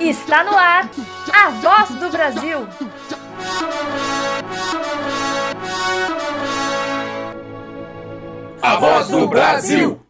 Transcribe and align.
Está 0.00 0.44
no 0.44 0.56
ar 0.56 0.90
a 1.32 1.50
voz 1.50 1.90
do 1.90 2.10
Brasil. 2.10 2.66
A 8.62 8.76
voz 8.76 9.08
do 9.08 9.26
Brasil. 9.28 10.00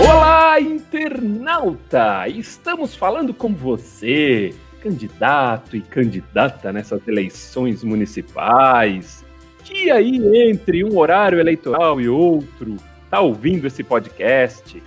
Olá, 0.00 0.60
internauta! 0.60 2.28
Estamos 2.28 2.94
falando 2.94 3.34
com 3.34 3.54
você, 3.54 4.54
candidato 4.82 5.76
e 5.76 5.80
candidata 5.80 6.72
nessas 6.72 7.06
eleições 7.08 7.82
municipais. 7.82 9.27
Que 9.68 9.90
aí 9.90 10.48
entre 10.48 10.82
um 10.82 10.96
horário 10.96 11.38
eleitoral 11.38 12.00
e 12.00 12.08
outro, 12.08 12.76
tá 13.10 13.20
ouvindo 13.20 13.66
esse 13.66 13.84
podcast? 13.84 14.82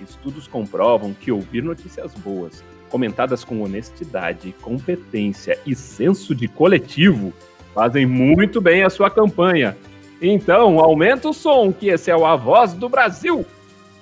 Estudos 0.00 0.48
comprovam 0.48 1.14
que 1.14 1.30
ouvir 1.30 1.62
notícias 1.62 2.14
boas, 2.14 2.64
comentadas 2.88 3.44
com 3.44 3.62
honestidade, 3.62 4.52
competência 4.60 5.56
e 5.64 5.72
senso 5.72 6.34
de 6.34 6.48
coletivo, 6.48 7.32
fazem 7.72 8.06
muito 8.06 8.60
bem 8.60 8.82
a 8.82 8.90
sua 8.90 9.08
campanha. 9.08 9.76
Então, 10.20 10.80
aumenta 10.80 11.28
o 11.28 11.32
som, 11.32 11.72
que 11.72 11.86
esse 11.86 12.10
é 12.10 12.16
o 12.16 12.26
A 12.26 12.34
Voz 12.34 12.72
do 12.72 12.88
Brasil. 12.88 13.46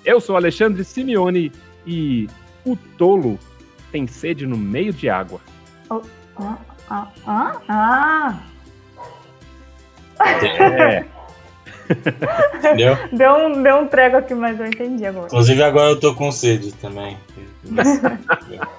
Eu 0.03 0.19
sou 0.19 0.34
Alexandre 0.34 0.83
Simeone 0.83 1.53
e 1.87 2.27
o 2.64 2.75
tolo 2.97 3.39
tem 3.92 4.06
sede 4.06 4.47
no 4.47 4.56
meio 4.56 4.95
de 4.95 5.11
água. 5.11 5.42
Oh, 5.91 6.01
ah, 6.39 6.59
ah, 6.89 7.12
ah, 7.27 7.61
ah. 7.69 8.55
É. 10.20 11.05
Entendeu? 12.56 12.97
Deu 13.12 13.34
um, 13.34 13.62
deu 13.62 13.77
um 13.77 13.87
prego 13.87 14.16
aqui, 14.16 14.34
mas 14.34 14.59
eu 14.59 14.67
entendi 14.67 15.06
agora. 15.06 15.27
Inclusive 15.27 15.62
agora 15.62 15.91
eu 15.91 16.00
tô 16.00 16.14
com 16.14 16.33
sede 16.33 16.72
também. 16.72 17.17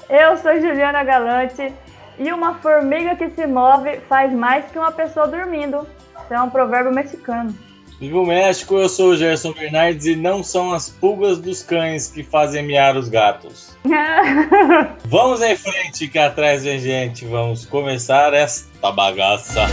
Eu 0.09 0.37
sou 0.37 0.53
Juliana 0.61 1.03
Galante 1.03 1.73
e 2.17 2.31
uma 2.31 2.55
formiga 2.55 3.15
que 3.15 3.29
se 3.29 3.45
move 3.45 3.99
faz 4.07 4.31
mais 4.31 4.65
que 4.71 4.79
uma 4.79 4.91
pessoa 4.91 5.27
dormindo. 5.27 5.85
Isso 6.23 6.33
é 6.33 6.41
um 6.41 6.49
provérbio 6.49 6.93
mexicano. 6.93 7.53
Viva 7.99 8.19
o 8.19 8.25
México, 8.27 8.75
eu 8.75 8.87
sou 8.87 9.09
o 9.09 9.17
Gerson 9.17 9.53
Bernardes 9.53 10.05
e 10.05 10.15
não 10.15 10.43
são 10.43 10.71
as 10.71 10.87
pulgas 10.87 11.39
dos 11.39 11.63
cães 11.63 12.07
que 12.07 12.21
fazem 12.21 12.61
miar 12.63 12.95
os 12.95 13.09
gatos. 13.09 13.75
Vamos 15.05 15.41
em 15.41 15.55
frente 15.55 16.07
que 16.07 16.19
atrás 16.19 16.63
vem 16.63 16.79
gente, 16.79 17.25
vamos 17.25 17.65
começar 17.65 18.33
esta 18.35 18.91
bagaça. 18.91 19.65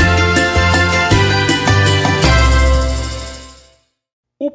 O 0.00 0.05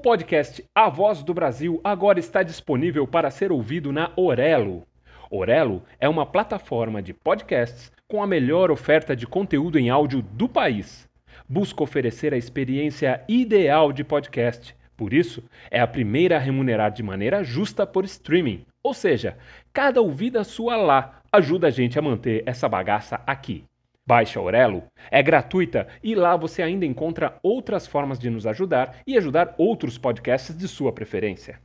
podcast 0.01 0.65
A 0.73 0.89
Voz 0.89 1.21
do 1.21 1.31
Brasil 1.31 1.79
agora 1.83 2.19
está 2.19 2.41
disponível 2.41 3.05
para 3.05 3.29
ser 3.29 3.51
ouvido 3.51 3.93
na 3.93 4.11
Orelo. 4.15 4.83
Orelo 5.29 5.83
é 5.99 6.09
uma 6.09 6.25
plataforma 6.25 7.03
de 7.03 7.13
podcasts 7.13 7.91
com 8.07 8.23
a 8.23 8.27
melhor 8.27 8.71
oferta 8.71 9.15
de 9.15 9.27
conteúdo 9.27 9.77
em 9.77 9.91
áudio 9.91 10.23
do 10.23 10.49
país. 10.49 11.07
Busca 11.47 11.83
oferecer 11.83 12.33
a 12.33 12.37
experiência 12.37 13.23
ideal 13.29 13.93
de 13.93 14.03
podcast. 14.03 14.75
Por 14.97 15.13
isso, 15.13 15.43
é 15.69 15.79
a 15.79 15.87
primeira 15.87 16.35
a 16.35 16.39
remunerar 16.39 16.91
de 16.91 17.03
maneira 17.03 17.43
justa 17.43 17.85
por 17.85 18.03
streaming. 18.03 18.65
Ou 18.81 18.95
seja, 18.95 19.37
cada 19.71 20.01
ouvida 20.01 20.43
sua 20.43 20.77
lá 20.77 21.21
ajuda 21.31 21.67
a 21.67 21.71
gente 21.71 21.99
a 21.99 22.01
manter 22.01 22.41
essa 22.47 22.67
bagaça 22.67 23.21
aqui. 23.27 23.63
Baixe 24.11 24.37
Aurelo, 24.37 24.83
é 25.09 25.23
gratuita 25.23 25.87
e 26.03 26.13
lá 26.15 26.35
você 26.35 26.61
ainda 26.61 26.85
encontra 26.85 27.39
outras 27.41 27.87
formas 27.87 28.19
de 28.19 28.29
nos 28.29 28.45
ajudar 28.45 28.97
e 29.07 29.17
ajudar 29.17 29.55
outros 29.57 29.97
podcasts 29.97 30.53
de 30.53 30.67
sua 30.67 30.91
preferência. 30.91 31.61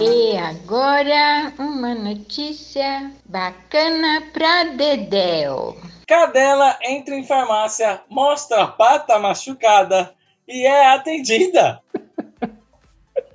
E 0.00 0.38
agora 0.38 1.52
uma 1.58 1.94
notícia 1.94 3.12
bacana 3.26 4.22
pra 4.32 4.64
Dedéu. 4.64 5.76
Cadela 6.06 6.78
entra 6.82 7.14
em 7.14 7.26
farmácia, 7.26 8.00
mostra 8.08 8.62
a 8.62 8.66
pata 8.66 9.18
machucada 9.18 10.16
e 10.48 10.64
é 10.64 10.94
atendida. 10.94 11.82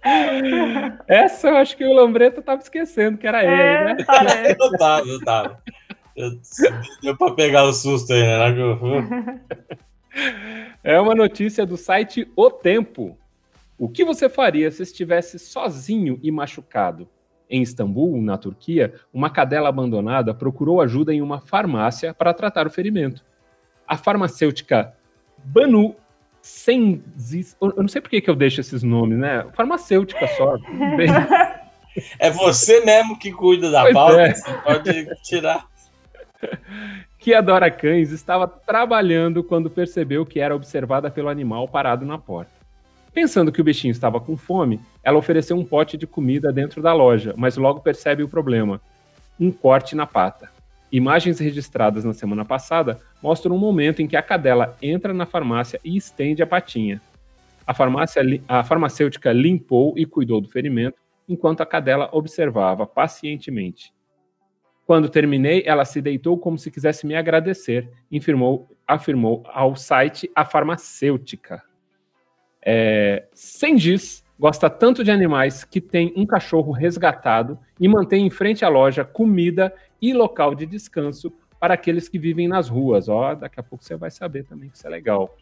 Essa 1.07 1.49
eu 1.49 1.57
acho 1.57 1.77
que 1.77 1.85
o 1.85 1.93
Lambreta 1.93 2.39
estava 2.39 2.61
esquecendo 2.61 3.17
que 3.17 3.27
era 3.27 3.43
É, 3.43 3.45
ele, 3.45 3.83
né? 3.95 4.03
parece. 4.05 4.51
Eu 4.61 4.77
tava, 4.77 5.07
eu 5.07 5.19
tava. 5.23 5.63
Eu- 6.15 6.31
Deu 7.01 7.17
pra 7.17 7.31
pegar 7.31 7.63
o 7.63 7.73
susto 7.73 8.13
aí, 8.13 8.21
né? 8.21 9.39
É 10.83 10.99
uma 10.99 11.15
notícia 11.15 11.65
do 11.65 11.75
site 11.77 12.29
O 12.35 12.51
Tempo. 12.51 13.17
O 13.79 13.89
que 13.89 14.05
você 14.05 14.29
faria 14.29 14.69
se 14.69 14.83
estivesse 14.83 15.39
sozinho 15.39 16.19
e 16.21 16.29
machucado? 16.31 17.09
Em 17.49 17.61
Istambul, 17.61 18.21
na 18.21 18.37
Turquia, 18.37 18.93
uma 19.11 19.29
cadela 19.29 19.69
abandonada 19.69 20.33
procurou 20.33 20.81
ajuda 20.81 21.13
em 21.13 21.21
uma 21.21 21.39
farmácia 21.41 22.13
para 22.13 22.33
tratar 22.33 22.67
o 22.67 22.69
ferimento. 22.69 23.23
A 23.87 23.97
farmacêutica 23.97 24.93
Banu 25.43 25.95
Senzis, 26.43 27.55
eu 27.61 27.73
não 27.77 27.87
sei 27.87 28.01
por 28.01 28.09
que, 28.09 28.19
que 28.19 28.29
eu 28.29 28.35
deixo 28.35 28.59
esses 28.59 28.83
nomes, 28.83 29.17
né? 29.17 29.45
Farmacêutica 29.53 30.27
só. 30.35 30.57
bem. 30.97 31.09
É 32.19 32.29
você 32.29 32.83
mesmo 32.83 33.17
que 33.17 33.31
cuida 33.31 33.71
da 33.71 33.83
Pois 33.83 33.93
pauta, 33.93 34.21
é. 34.21 34.33
você 34.33 34.51
pode 34.51 35.15
tirar. 35.23 35.65
que 37.17 37.33
adora 37.33 37.71
cães, 37.71 38.11
estava 38.11 38.45
trabalhando 38.45 39.41
quando 39.41 39.69
percebeu 39.69 40.25
que 40.25 40.41
era 40.41 40.53
observada 40.53 41.09
pelo 41.09 41.29
animal 41.29 41.65
parado 41.65 42.05
na 42.05 42.17
porta. 42.17 42.51
Pensando 43.13 43.49
que 43.49 43.61
o 43.61 43.63
bichinho 43.63 43.93
estava 43.93 44.19
com 44.19 44.35
fome, 44.35 44.81
ela 45.01 45.17
ofereceu 45.17 45.55
um 45.55 45.63
pote 45.63 45.95
de 45.95 46.05
comida 46.05 46.51
dentro 46.51 46.81
da 46.81 46.93
loja, 46.93 47.33
mas 47.37 47.55
logo 47.55 47.79
percebe 47.79 48.21
o 48.21 48.27
problema: 48.27 48.81
um 49.39 49.49
corte 49.49 49.95
na 49.95 50.05
pata. 50.05 50.52
Imagens 50.93 51.39
registradas 51.39 52.05
na 52.05 52.13
semana 52.13 52.45
passada 52.45 52.99
mostram 53.19 53.55
um 53.55 53.57
momento 53.57 54.03
em 54.03 54.07
que 54.07 54.15
a 54.15 54.21
cadela 54.21 54.77
entra 54.79 55.11
na 55.11 55.25
farmácia 55.25 55.79
e 55.83 55.97
estende 55.97 56.43
a 56.43 56.45
patinha. 56.45 57.01
A, 57.65 57.73
farmácia, 57.73 58.21
a 58.47 58.63
farmacêutica 58.63 59.31
limpou 59.31 59.95
e 59.97 60.05
cuidou 60.05 60.39
do 60.39 60.47
ferimento, 60.47 60.99
enquanto 61.27 61.61
a 61.61 61.65
cadela 61.65 62.09
observava 62.11 62.85
pacientemente. 62.85 63.91
Quando 64.85 65.09
terminei, 65.09 65.63
ela 65.65 65.83
se 65.83 65.99
deitou 65.99 66.37
como 66.37 66.59
se 66.59 66.69
quisesse 66.69 67.07
me 67.07 67.15
agradecer, 67.15 67.89
afirmou, 68.15 68.69
afirmou 68.87 69.41
ao 69.47 69.75
site 69.75 70.29
A 70.35 70.45
Farmacêutica. 70.45 71.63
É, 72.63 73.25
Sengis 73.33 74.23
gosta 74.37 74.69
tanto 74.69 75.03
de 75.03 75.09
animais 75.09 75.63
que 75.63 75.81
tem 75.81 76.13
um 76.15 76.25
cachorro 76.25 76.71
resgatado 76.71 77.57
e 77.79 77.87
mantém 77.87 78.27
em 78.27 78.29
frente 78.29 78.63
à 78.63 78.69
loja 78.69 79.03
comida 79.03 79.73
e 80.03 80.11
local 80.11 80.53
de 80.53 80.65
descanso 80.65 81.33
para 81.57 81.75
aqueles 81.75 82.09
que 82.09 82.19
vivem 82.19 82.45
nas 82.45 82.67
ruas. 82.67 83.07
Ó, 83.07 83.33
daqui 83.33 83.57
a 83.57 83.63
pouco 83.63 83.85
você 83.85 83.95
vai 83.95 84.11
saber 84.11 84.43
também 84.43 84.69
que 84.69 84.75
isso 84.75 84.85
é 84.85 84.89
legal. 84.89 85.33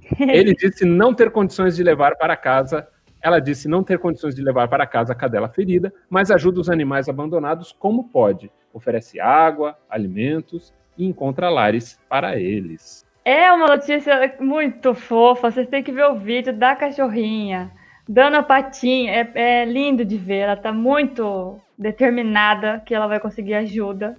Ele 0.18 0.54
disse 0.54 0.86
não 0.86 1.12
ter 1.12 1.30
condições 1.30 1.76
de 1.76 1.82
levar 1.82 2.16
para 2.16 2.34
casa. 2.34 2.88
Ela 3.20 3.38
disse 3.38 3.68
não 3.68 3.84
ter 3.84 3.98
condições 3.98 4.34
de 4.34 4.40
levar 4.40 4.66
para 4.66 4.86
casa 4.86 5.12
a 5.12 5.14
cadela 5.14 5.46
ferida, 5.46 5.92
mas 6.08 6.30
ajuda 6.30 6.58
os 6.58 6.70
animais 6.70 7.06
abandonados 7.06 7.70
como 7.70 8.08
pode. 8.08 8.50
Oferece 8.72 9.20
água, 9.20 9.76
alimentos 9.90 10.72
e 10.96 11.04
encontra 11.04 11.50
lares 11.50 12.00
para 12.08 12.40
eles. 12.40 13.04
É 13.26 13.52
uma 13.52 13.66
notícia 13.66 14.36
muito 14.40 14.94
fofa. 14.94 15.50
Vocês 15.50 15.68
têm 15.68 15.82
que 15.82 15.92
ver 15.92 16.06
o 16.06 16.18
vídeo 16.18 16.54
da 16.54 16.74
cachorrinha 16.74 17.70
dando 18.08 18.36
a 18.36 18.42
patinha. 18.42 19.12
É, 19.12 19.60
é 19.60 19.64
lindo 19.66 20.02
de 20.02 20.16
ver. 20.16 20.38
Ela 20.38 20.56
tá 20.56 20.72
muito 20.72 21.60
determinada 21.78 22.82
que 22.84 22.94
ela 22.94 23.06
vai 23.06 23.20
conseguir 23.20 23.54
ajuda 23.54 24.16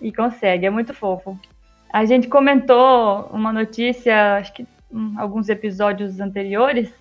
e 0.00 0.12
consegue. 0.12 0.66
É 0.66 0.70
muito 0.70 0.94
fofo. 0.94 1.38
A 1.92 2.04
gente 2.04 2.28
comentou 2.28 3.28
uma 3.32 3.52
notícia, 3.52 4.36
acho 4.36 4.52
que 4.52 4.66
hum, 4.92 5.14
alguns 5.18 5.48
episódios 5.48 6.20
anteriores, 6.20 6.92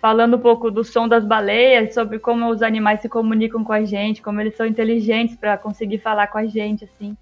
falando 0.00 0.36
um 0.36 0.40
pouco 0.40 0.70
do 0.70 0.84
som 0.84 1.08
das 1.08 1.24
baleias, 1.24 1.94
sobre 1.94 2.18
como 2.18 2.48
os 2.48 2.62
animais 2.62 3.00
se 3.00 3.08
comunicam 3.08 3.64
com 3.64 3.72
a 3.72 3.84
gente, 3.84 4.22
como 4.22 4.40
eles 4.40 4.56
são 4.56 4.66
inteligentes 4.66 5.36
para 5.36 5.58
conseguir 5.58 5.98
falar 5.98 6.28
com 6.28 6.38
a 6.38 6.46
gente, 6.46 6.84
assim 6.84 7.16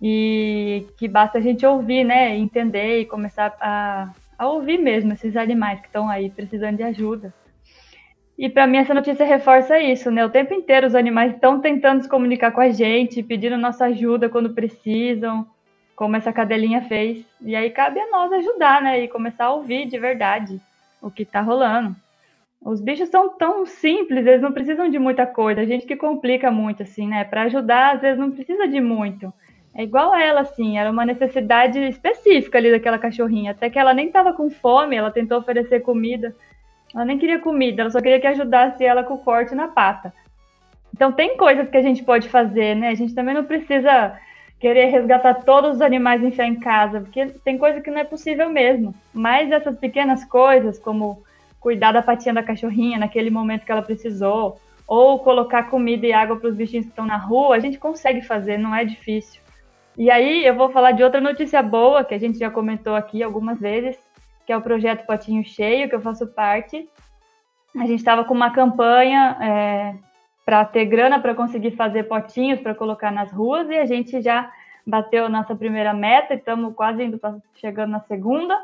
e 0.00 0.86
que 0.98 1.08
basta 1.08 1.38
a 1.38 1.40
gente 1.40 1.64
ouvir, 1.64 2.04
né, 2.04 2.36
entender 2.36 3.00
e 3.00 3.06
começar 3.06 3.54
a, 3.60 4.10
a 4.38 4.48
ouvir 4.48 4.78
mesmo 4.78 5.12
esses 5.12 5.36
animais 5.36 5.80
que 5.80 5.86
estão 5.86 6.08
aí 6.08 6.30
precisando 6.30 6.76
de 6.76 6.82
ajuda. 6.82 7.32
E 8.38 8.50
para 8.50 8.66
mim 8.66 8.76
essa 8.78 8.92
notícia 8.92 9.24
reforça 9.24 9.78
isso, 9.78 10.10
né? 10.10 10.24
O 10.24 10.30
tempo 10.30 10.52
inteiro 10.52 10.86
os 10.86 10.94
animais 10.94 11.32
estão 11.32 11.60
tentando 11.60 12.02
se 12.02 12.08
comunicar 12.08 12.52
com 12.52 12.60
a 12.60 12.68
gente, 12.70 13.22
pedindo 13.22 13.56
nossa 13.56 13.86
ajuda 13.86 14.28
quando 14.28 14.54
precisam, 14.54 15.46
como 15.94 16.16
essa 16.16 16.32
cadelinha 16.32 16.82
fez. 16.82 17.24
E 17.40 17.56
aí 17.56 17.70
cabe 17.70 17.98
a 17.98 18.10
nós 18.10 18.30
ajudar, 18.32 18.82
né? 18.82 19.02
E 19.02 19.08
começar 19.08 19.46
a 19.46 19.54
ouvir 19.54 19.86
de 19.86 19.98
verdade 19.98 20.60
o 21.00 21.10
que 21.10 21.22
está 21.22 21.40
rolando. 21.40 21.96
Os 22.60 22.80
bichos 22.80 23.08
são 23.08 23.28
tão 23.36 23.64
simples, 23.64 24.26
eles 24.26 24.42
não 24.42 24.52
precisam 24.52 24.90
de 24.90 24.98
muita 24.98 25.24
coisa. 25.24 25.60
A 25.60 25.64
gente 25.64 25.86
que 25.86 25.96
complica 25.96 26.50
muito, 26.50 26.82
assim, 26.82 27.08
né? 27.08 27.24
Para 27.24 27.42
ajudar, 27.42 27.94
às 27.94 28.00
vezes 28.00 28.18
não 28.18 28.30
precisa 28.30 28.68
de 28.68 28.80
muito. 28.80 29.32
É 29.74 29.82
igual 29.82 30.14
ela, 30.14 30.40
assim, 30.40 30.78
era 30.78 30.90
uma 30.90 31.04
necessidade 31.04 31.78
específica 31.78 32.58
ali 32.58 32.70
daquela 32.70 32.98
cachorrinha. 32.98 33.52
Até 33.52 33.70
que 33.70 33.78
ela 33.78 33.94
nem 33.94 34.06
estava 34.06 34.32
com 34.32 34.50
fome, 34.50 34.96
ela 34.96 35.10
tentou 35.10 35.38
oferecer 35.38 35.80
comida. 35.80 36.34
Ela 36.96 37.04
nem 37.04 37.18
queria 37.18 37.38
comida, 37.38 37.82
ela 37.82 37.90
só 37.90 38.00
queria 38.00 38.18
que 38.18 38.26
ajudasse 38.26 38.82
ela 38.82 39.04
com 39.04 39.14
o 39.14 39.18
corte 39.18 39.54
na 39.54 39.68
pata. 39.68 40.14
Então 40.94 41.12
tem 41.12 41.36
coisas 41.36 41.68
que 41.68 41.76
a 41.76 41.82
gente 41.82 42.02
pode 42.02 42.26
fazer, 42.26 42.74
né? 42.74 42.88
A 42.88 42.94
gente 42.94 43.14
também 43.14 43.34
não 43.34 43.44
precisa 43.44 44.18
querer 44.58 44.86
resgatar 44.86 45.34
todos 45.44 45.72
os 45.72 45.82
animais 45.82 46.22
e 46.22 46.28
enfiar 46.28 46.46
em 46.46 46.58
casa, 46.58 47.02
porque 47.02 47.26
tem 47.44 47.58
coisa 47.58 47.82
que 47.82 47.90
não 47.90 47.98
é 47.98 48.04
possível 48.04 48.48
mesmo. 48.48 48.94
Mas 49.12 49.52
essas 49.52 49.76
pequenas 49.76 50.24
coisas, 50.24 50.78
como 50.78 51.22
cuidar 51.60 51.92
da 51.92 52.00
patinha 52.00 52.32
da 52.32 52.42
cachorrinha 52.42 52.98
naquele 52.98 53.28
momento 53.28 53.66
que 53.66 53.72
ela 53.72 53.82
precisou, 53.82 54.58
ou 54.88 55.18
colocar 55.18 55.64
comida 55.64 56.06
e 56.06 56.14
água 56.14 56.36
para 56.36 56.48
os 56.48 56.56
bichinhos 56.56 56.86
que 56.86 56.92
estão 56.92 57.04
na 57.04 57.18
rua, 57.18 57.56
a 57.56 57.60
gente 57.60 57.76
consegue 57.76 58.22
fazer, 58.22 58.56
não 58.56 58.74
é 58.74 58.86
difícil. 58.86 59.42
E 59.98 60.10
aí 60.10 60.46
eu 60.46 60.54
vou 60.54 60.70
falar 60.70 60.92
de 60.92 61.02
outra 61.02 61.20
notícia 61.20 61.62
boa 61.62 62.04
que 62.04 62.14
a 62.14 62.18
gente 62.18 62.38
já 62.38 62.50
comentou 62.50 62.94
aqui 62.94 63.22
algumas 63.22 63.60
vezes, 63.60 63.98
que 64.46 64.52
é 64.52 64.56
o 64.56 64.62
projeto 64.62 65.04
Potinho 65.04 65.44
Cheio, 65.44 65.88
que 65.88 65.94
eu 65.94 66.00
faço 66.00 66.26
parte. 66.28 66.88
A 67.74 67.86
gente 67.86 67.96
estava 67.96 68.24
com 68.24 68.32
uma 68.32 68.52
campanha 68.52 69.36
é, 69.40 69.94
para 70.44 70.64
ter 70.64 70.86
grana 70.86 71.20
para 71.20 71.34
conseguir 71.34 71.72
fazer 71.72 72.04
potinhos 72.04 72.60
para 72.60 72.74
colocar 72.74 73.10
nas 73.10 73.32
ruas 73.32 73.68
e 73.68 73.74
a 73.74 73.84
gente 73.84 74.22
já 74.22 74.50
bateu 74.86 75.28
nossa 75.28 75.54
primeira 75.56 75.92
meta 75.92 76.34
e 76.34 76.36
estamos 76.36 76.72
quase 76.74 77.02
indo 77.02 77.18
pra, 77.18 77.34
chegando 77.56 77.90
na 77.90 78.00
segunda. 78.00 78.56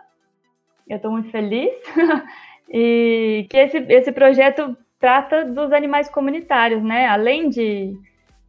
Eu 0.89 0.97
estou 0.97 1.11
muito 1.11 1.31
feliz. 1.31 1.73
e 2.71 3.47
que 3.51 3.57
esse, 3.57 3.79
esse 3.89 4.13
projeto 4.13 4.77
trata 5.01 5.45
dos 5.45 5.73
animais 5.73 6.09
comunitários, 6.09 6.83
né? 6.83 7.09
Além 7.09 7.49
de 7.49 7.99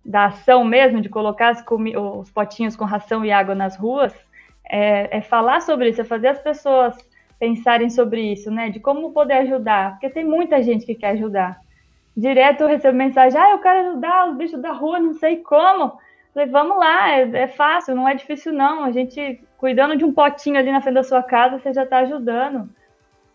da 0.05 0.25
ação 0.25 0.65
mesmo 0.65 0.99
de 1.01 1.07
colocar 1.07 1.53
os 1.53 2.29
potinhos 2.29 2.75
com 2.75 2.83
ração 2.83 3.23
e 3.23 3.31
água 3.31 3.55
nas 3.55 3.77
ruas, 3.77 4.13
é, 4.69 5.17
é, 5.17 5.21
falar 5.21 5.61
sobre 5.61 5.89
isso, 5.89 6.01
é 6.01 6.03
fazer 6.03 6.27
as 6.27 6.39
pessoas 6.39 6.95
pensarem 7.39 7.89
sobre 7.89 8.21
isso, 8.31 8.49
né? 8.51 8.69
De 8.69 8.79
como 8.79 9.11
poder 9.11 9.33
ajudar, 9.33 9.91
porque 9.91 10.09
tem 10.09 10.23
muita 10.23 10.61
gente 10.61 10.85
que 10.85 10.95
quer 10.95 11.11
ajudar. 11.11 11.59
Direto 12.15 12.61
eu 12.61 12.67
recebo 12.67 12.97
mensagem, 12.97 13.39
ah, 13.39 13.51
eu 13.51 13.59
quero 13.59 13.89
ajudar 13.89 14.29
os 14.29 14.37
bichos 14.37 14.61
da 14.61 14.71
rua, 14.71 14.99
não 14.99 15.13
sei 15.13 15.37
como. 15.37 15.97
Falei, 16.33 16.49
vamos 16.49 16.77
lá, 16.77 17.11
é, 17.11 17.29
é 17.43 17.47
fácil, 17.47 17.95
não 17.95 18.07
é 18.07 18.15
difícil 18.15 18.53
não. 18.53 18.83
A 18.83 18.91
gente, 18.91 19.43
cuidando 19.57 19.95
de 19.95 20.05
um 20.05 20.13
potinho 20.13 20.57
ali 20.57 20.71
na 20.71 20.81
frente 20.81 20.95
da 20.95 21.03
sua 21.03 21.23
casa, 21.23 21.59
você 21.59 21.73
já 21.73 21.83
está 21.83 21.99
ajudando. 21.99 22.69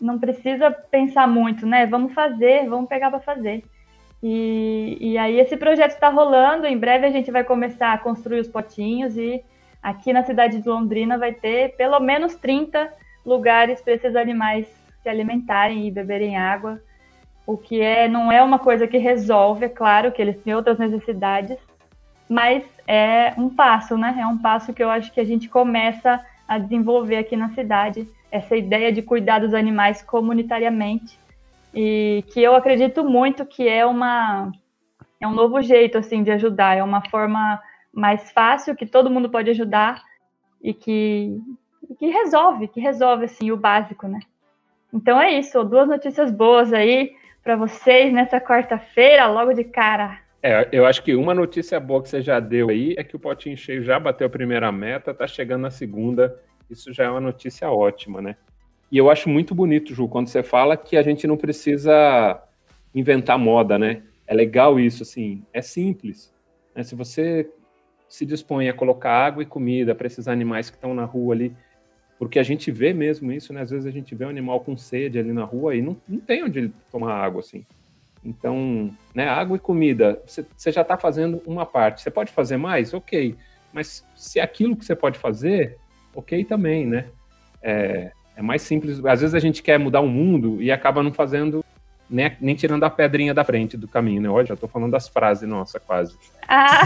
Não 0.00 0.18
precisa 0.18 0.70
pensar 0.70 1.26
muito, 1.26 1.66
né? 1.66 1.86
Vamos 1.86 2.12
fazer, 2.12 2.68
vamos 2.68 2.88
pegar 2.88 3.10
para 3.10 3.20
fazer. 3.20 3.64
E, 4.22 4.96
e 5.00 5.18
aí 5.18 5.38
esse 5.38 5.56
projeto 5.56 5.92
está 5.92 6.08
rolando, 6.08 6.66
em 6.66 6.76
breve 6.76 7.06
a 7.06 7.10
gente 7.10 7.30
vai 7.30 7.44
começar 7.44 7.92
a 7.92 7.98
construir 7.98 8.40
os 8.40 8.48
potinhos 8.48 9.16
e 9.16 9.44
aqui 9.80 10.12
na 10.12 10.24
cidade 10.24 10.60
de 10.60 10.68
Londrina 10.68 11.16
vai 11.16 11.32
ter 11.32 11.76
pelo 11.76 12.00
menos 12.00 12.34
30 12.34 12.92
lugares 13.28 13.80
para 13.80 13.94
esses 13.94 14.16
animais 14.16 14.66
se 15.02 15.08
alimentarem 15.08 15.86
e 15.86 15.90
beberem 15.90 16.36
água, 16.36 16.80
o 17.46 17.56
que 17.56 17.80
é 17.80 18.08
não 18.08 18.30
é 18.30 18.42
uma 18.42 18.58
coisa 18.58 18.86
que 18.86 18.98
resolve, 18.98 19.66
é 19.66 19.68
claro 19.68 20.12
que 20.12 20.20
eles 20.20 20.40
têm 20.42 20.54
outras 20.54 20.78
necessidades, 20.78 21.56
mas 22.28 22.62
é 22.86 23.32
um 23.38 23.48
passo, 23.48 23.96
né? 23.96 24.16
É 24.20 24.26
um 24.26 24.38
passo 24.38 24.72
que 24.72 24.82
eu 24.82 24.90
acho 24.90 25.12
que 25.12 25.20
a 25.20 25.24
gente 25.24 25.48
começa 25.48 26.24
a 26.46 26.58
desenvolver 26.58 27.16
aqui 27.16 27.36
na 27.36 27.50
cidade, 27.50 28.08
essa 28.30 28.56
ideia 28.56 28.92
de 28.92 29.02
cuidar 29.02 29.38
dos 29.38 29.54
animais 29.54 30.02
comunitariamente 30.02 31.18
e 31.74 32.24
que 32.28 32.42
eu 32.42 32.54
acredito 32.54 33.04
muito 33.04 33.46
que 33.46 33.68
é 33.68 33.84
uma 33.84 34.50
é 35.20 35.26
um 35.26 35.34
novo 35.34 35.60
jeito 35.60 35.98
assim 35.98 36.22
de 36.22 36.30
ajudar, 36.30 36.76
é 36.76 36.82
uma 36.82 37.02
forma 37.08 37.60
mais 37.92 38.30
fácil 38.30 38.76
que 38.76 38.86
todo 38.86 39.10
mundo 39.10 39.28
pode 39.28 39.50
ajudar 39.50 40.02
e 40.62 40.72
que 40.72 41.40
que 41.94 42.06
resolve, 42.06 42.68
que 42.68 42.80
resolve 42.80 43.24
assim 43.24 43.50
o 43.50 43.56
básico, 43.56 44.06
né? 44.06 44.20
Então 44.92 45.20
é 45.20 45.38
isso, 45.38 45.62
duas 45.64 45.88
notícias 45.88 46.30
boas 46.30 46.72
aí 46.72 47.12
para 47.42 47.56
vocês 47.56 48.12
nessa 48.12 48.40
quarta-feira, 48.40 49.26
logo 49.26 49.52
de 49.52 49.64
cara. 49.64 50.18
É, 50.42 50.68
eu 50.70 50.86
acho 50.86 51.02
que 51.02 51.14
uma 51.14 51.34
notícia 51.34 51.80
boa 51.80 52.02
que 52.02 52.08
você 52.08 52.22
já 52.22 52.38
deu 52.38 52.68
aí 52.68 52.94
é 52.96 53.02
que 53.02 53.16
o 53.16 53.18
potinho 53.18 53.56
cheio 53.56 53.82
já 53.82 53.98
bateu 53.98 54.26
a 54.26 54.30
primeira 54.30 54.70
meta, 54.70 55.12
tá 55.12 55.26
chegando 55.26 55.62
na 55.62 55.70
segunda. 55.70 56.40
Isso 56.70 56.92
já 56.92 57.04
é 57.04 57.10
uma 57.10 57.20
notícia 57.20 57.70
ótima, 57.70 58.20
né? 58.20 58.36
E 58.90 58.96
eu 58.96 59.10
acho 59.10 59.28
muito 59.28 59.54
bonito, 59.54 59.94
Ju, 59.94 60.08
quando 60.08 60.28
você 60.28 60.42
fala 60.42 60.76
que 60.76 60.96
a 60.96 61.02
gente 61.02 61.26
não 61.26 61.36
precisa 61.36 62.40
inventar 62.94 63.38
moda, 63.38 63.78
né? 63.78 64.02
É 64.26 64.34
legal 64.34 64.78
isso, 64.78 65.02
assim, 65.02 65.42
é 65.52 65.60
simples. 65.60 66.32
Né? 66.74 66.82
Se 66.82 66.94
você 66.94 67.50
se 68.08 68.24
dispõe 68.24 68.68
a 68.68 68.74
colocar 68.74 69.12
água 69.12 69.42
e 69.42 69.46
comida 69.46 69.94
para 69.94 70.06
esses 70.06 70.28
animais 70.28 70.70
que 70.70 70.76
estão 70.76 70.94
na 70.94 71.04
rua 71.04 71.34
ali, 71.34 71.54
porque 72.18 72.38
a 72.38 72.42
gente 72.42 72.70
vê 72.70 72.92
mesmo 72.92 73.30
isso, 73.30 73.52
né? 73.52 73.62
Às 73.62 73.70
vezes 73.70 73.86
a 73.86 73.90
gente 73.90 74.14
vê 74.14 74.24
um 74.24 74.28
animal 74.30 74.60
com 74.60 74.76
sede 74.76 75.18
ali 75.18 75.32
na 75.32 75.44
rua 75.44 75.76
e 75.76 75.82
não, 75.82 75.96
não 76.08 76.18
tem 76.18 76.42
onde 76.42 76.58
ele 76.58 76.72
tomar 76.90 77.14
água, 77.14 77.40
assim. 77.40 77.64
Então, 78.24 78.90
né, 79.14 79.28
água 79.28 79.56
e 79.56 79.60
comida, 79.60 80.20
você, 80.26 80.72
já 80.72 80.82
está 80.82 80.98
fazendo 80.98 81.40
uma 81.46 81.64
parte. 81.64 82.02
Você 82.02 82.10
pode 82.10 82.32
fazer 82.32 82.56
mais? 82.56 82.92
Ok. 82.92 83.36
Mas 83.72 84.04
se 84.16 84.40
é 84.40 84.42
aquilo 84.42 84.76
que 84.76 84.84
você 84.84 84.96
pode 84.96 85.18
fazer, 85.18 85.78
ok 86.14 86.44
também, 86.44 86.86
né? 86.86 87.06
É, 87.62 88.10
é 88.36 88.42
mais 88.42 88.62
simples. 88.62 89.04
Às 89.04 89.20
vezes 89.20 89.34
a 89.34 89.38
gente 89.38 89.62
quer 89.62 89.78
mudar 89.78 90.00
o 90.00 90.08
mundo 90.08 90.60
e 90.60 90.72
acaba 90.72 91.02
não 91.02 91.12
fazendo 91.12 91.64
nem, 92.08 92.36
nem 92.40 92.54
tirando 92.54 92.84
a 92.84 92.90
pedrinha 92.90 93.34
da 93.34 93.44
frente 93.44 93.76
do 93.76 93.86
caminho, 93.86 94.22
né? 94.22 94.28
Olha, 94.28 94.46
já 94.46 94.54
estou 94.54 94.68
falando 94.68 94.92
das 94.92 95.08
frases, 95.08 95.48
nossa, 95.48 95.78
quase. 95.78 96.16
Ah. 96.48 96.82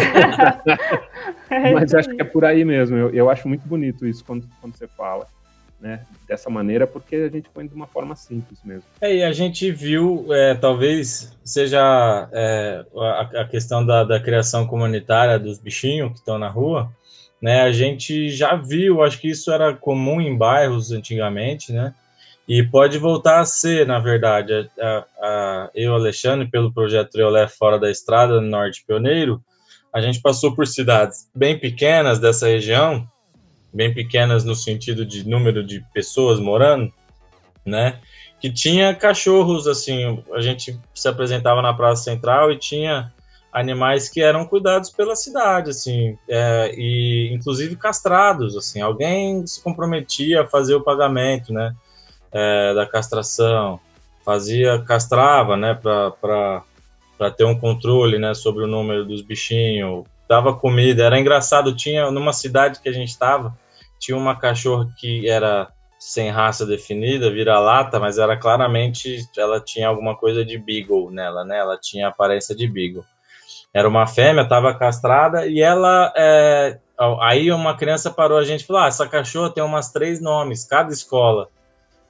Mas 1.72 1.94
acho 1.94 2.10
que 2.10 2.20
é 2.20 2.24
por 2.24 2.44
aí 2.44 2.64
mesmo. 2.64 2.96
Eu, 2.96 3.10
eu 3.10 3.30
acho 3.30 3.46
muito 3.46 3.66
bonito 3.66 4.06
isso 4.06 4.24
quando, 4.24 4.48
quando 4.60 4.76
você 4.76 4.88
fala. 4.88 5.26
Né, 5.80 6.06
dessa 6.28 6.48
maneira, 6.48 6.86
porque 6.86 7.16
a 7.16 7.28
gente 7.28 7.50
põe 7.50 7.66
de 7.66 7.74
uma 7.74 7.88
forma 7.88 8.14
simples 8.14 8.60
mesmo. 8.64 8.84
É, 9.00 9.16
e 9.16 9.24
a 9.24 9.32
gente 9.32 9.68
viu, 9.72 10.26
é, 10.30 10.54
talvez 10.54 11.36
seja 11.44 12.28
é, 12.30 12.84
a, 12.96 13.40
a, 13.40 13.48
questão 13.48 13.84
da, 13.84 14.04
da, 14.04 14.20
criação 14.20 14.64
comunitária 14.64 15.40
dos 15.40 15.58
bichinhos 15.58 16.12
que 16.12 16.18
estão 16.18 16.38
na 16.38 16.48
rua, 16.48 16.88
né? 17.40 17.62
A 17.62 17.72
gente 17.72 18.28
já 18.28 18.54
viu, 18.54 19.02
acho 19.02 19.20
que 19.20 19.28
isso 19.28 19.50
era 19.50 19.74
comum 19.74 20.20
em 20.20 20.38
bairros 20.38 20.92
antigamente, 20.92 21.72
né? 21.72 21.92
E 22.48 22.62
pode 22.62 22.98
voltar 22.98 23.40
a 23.40 23.44
ser, 23.44 23.86
na 23.86 23.98
verdade. 23.98 24.68
A, 24.78 25.04
a, 25.20 25.70
eu, 25.74 25.94
Alexandre, 25.94 26.50
pelo 26.50 26.72
projeto 26.72 27.10
Triolé 27.10 27.46
Fora 27.48 27.78
da 27.78 27.90
Estrada, 27.90 28.40
no 28.40 28.48
Norte 28.48 28.84
Pioneiro, 28.86 29.42
a 29.92 30.00
gente 30.00 30.20
passou 30.20 30.54
por 30.54 30.66
cidades 30.66 31.28
bem 31.34 31.58
pequenas 31.58 32.18
dessa 32.18 32.46
região, 32.46 33.06
bem 33.72 33.92
pequenas 33.92 34.44
no 34.44 34.54
sentido 34.54 35.04
de 35.04 35.28
número 35.28 35.64
de 35.64 35.84
pessoas 35.92 36.40
morando, 36.40 36.92
né? 37.64 38.00
Que 38.40 38.50
tinha 38.50 38.94
cachorros, 38.94 39.68
assim, 39.68 40.22
a 40.32 40.40
gente 40.40 40.78
se 40.94 41.08
apresentava 41.08 41.62
na 41.62 41.72
Praça 41.72 42.04
Central 42.04 42.50
e 42.50 42.58
tinha 42.58 43.12
animais 43.52 44.08
que 44.08 44.20
eram 44.22 44.46
cuidados 44.46 44.90
pela 44.90 45.14
cidade, 45.14 45.70
assim, 45.70 46.16
é, 46.28 46.72
e 46.74 47.30
inclusive 47.34 47.76
castrados, 47.76 48.56
assim, 48.56 48.80
alguém 48.80 49.46
se 49.46 49.62
comprometia 49.62 50.40
a 50.40 50.46
fazer 50.46 50.74
o 50.74 50.82
pagamento, 50.82 51.52
né, 51.52 51.74
é, 52.32 52.74
da 52.74 52.86
castração, 52.86 53.78
fazia, 54.24 54.82
castrava, 54.86 55.56
né, 55.56 55.74
para 55.74 57.30
ter 57.36 57.44
um 57.44 57.58
controle, 57.58 58.18
né, 58.18 58.34
sobre 58.34 58.64
o 58.64 58.68
número 58.68 59.04
dos 59.04 59.22
bichinhos, 59.22 60.04
dava 60.28 60.54
comida, 60.54 61.04
era 61.04 61.18
engraçado, 61.18 61.74
tinha, 61.74 62.10
numa 62.10 62.32
cidade 62.32 62.80
que 62.80 62.88
a 62.88 62.92
gente 62.92 63.08
estava, 63.08 63.56
tinha 63.98 64.16
uma 64.16 64.36
cachorra 64.36 64.88
que 64.98 65.28
era 65.28 65.68
sem 65.98 66.30
raça 66.30 66.66
definida, 66.66 67.30
vira-lata, 67.30 68.00
mas 68.00 68.18
era 68.18 68.36
claramente, 68.36 69.24
ela 69.36 69.60
tinha 69.60 69.88
alguma 69.88 70.16
coisa 70.16 70.44
de 70.44 70.58
beagle 70.58 71.10
nela, 71.10 71.44
né, 71.44 71.58
ela 71.58 71.78
tinha 71.78 72.08
aparência 72.08 72.56
de 72.56 72.66
beagle 72.66 73.04
era 73.72 73.88
uma 73.88 74.06
fêmea, 74.06 74.42
estava 74.42 74.74
castrada, 74.74 75.46
e 75.46 75.60
ela. 75.60 76.12
É, 76.14 76.78
aí 77.20 77.50
uma 77.50 77.76
criança 77.76 78.10
parou 78.10 78.38
a 78.38 78.44
gente 78.44 78.60
e 78.60 78.66
falou: 78.66 78.82
ah, 78.82 78.86
essa 78.86 79.08
cachorra 79.08 79.50
tem 79.50 79.62
umas 79.62 79.90
três 79.90 80.20
nomes, 80.20 80.64
cada 80.64 80.92
escola. 80.92 81.48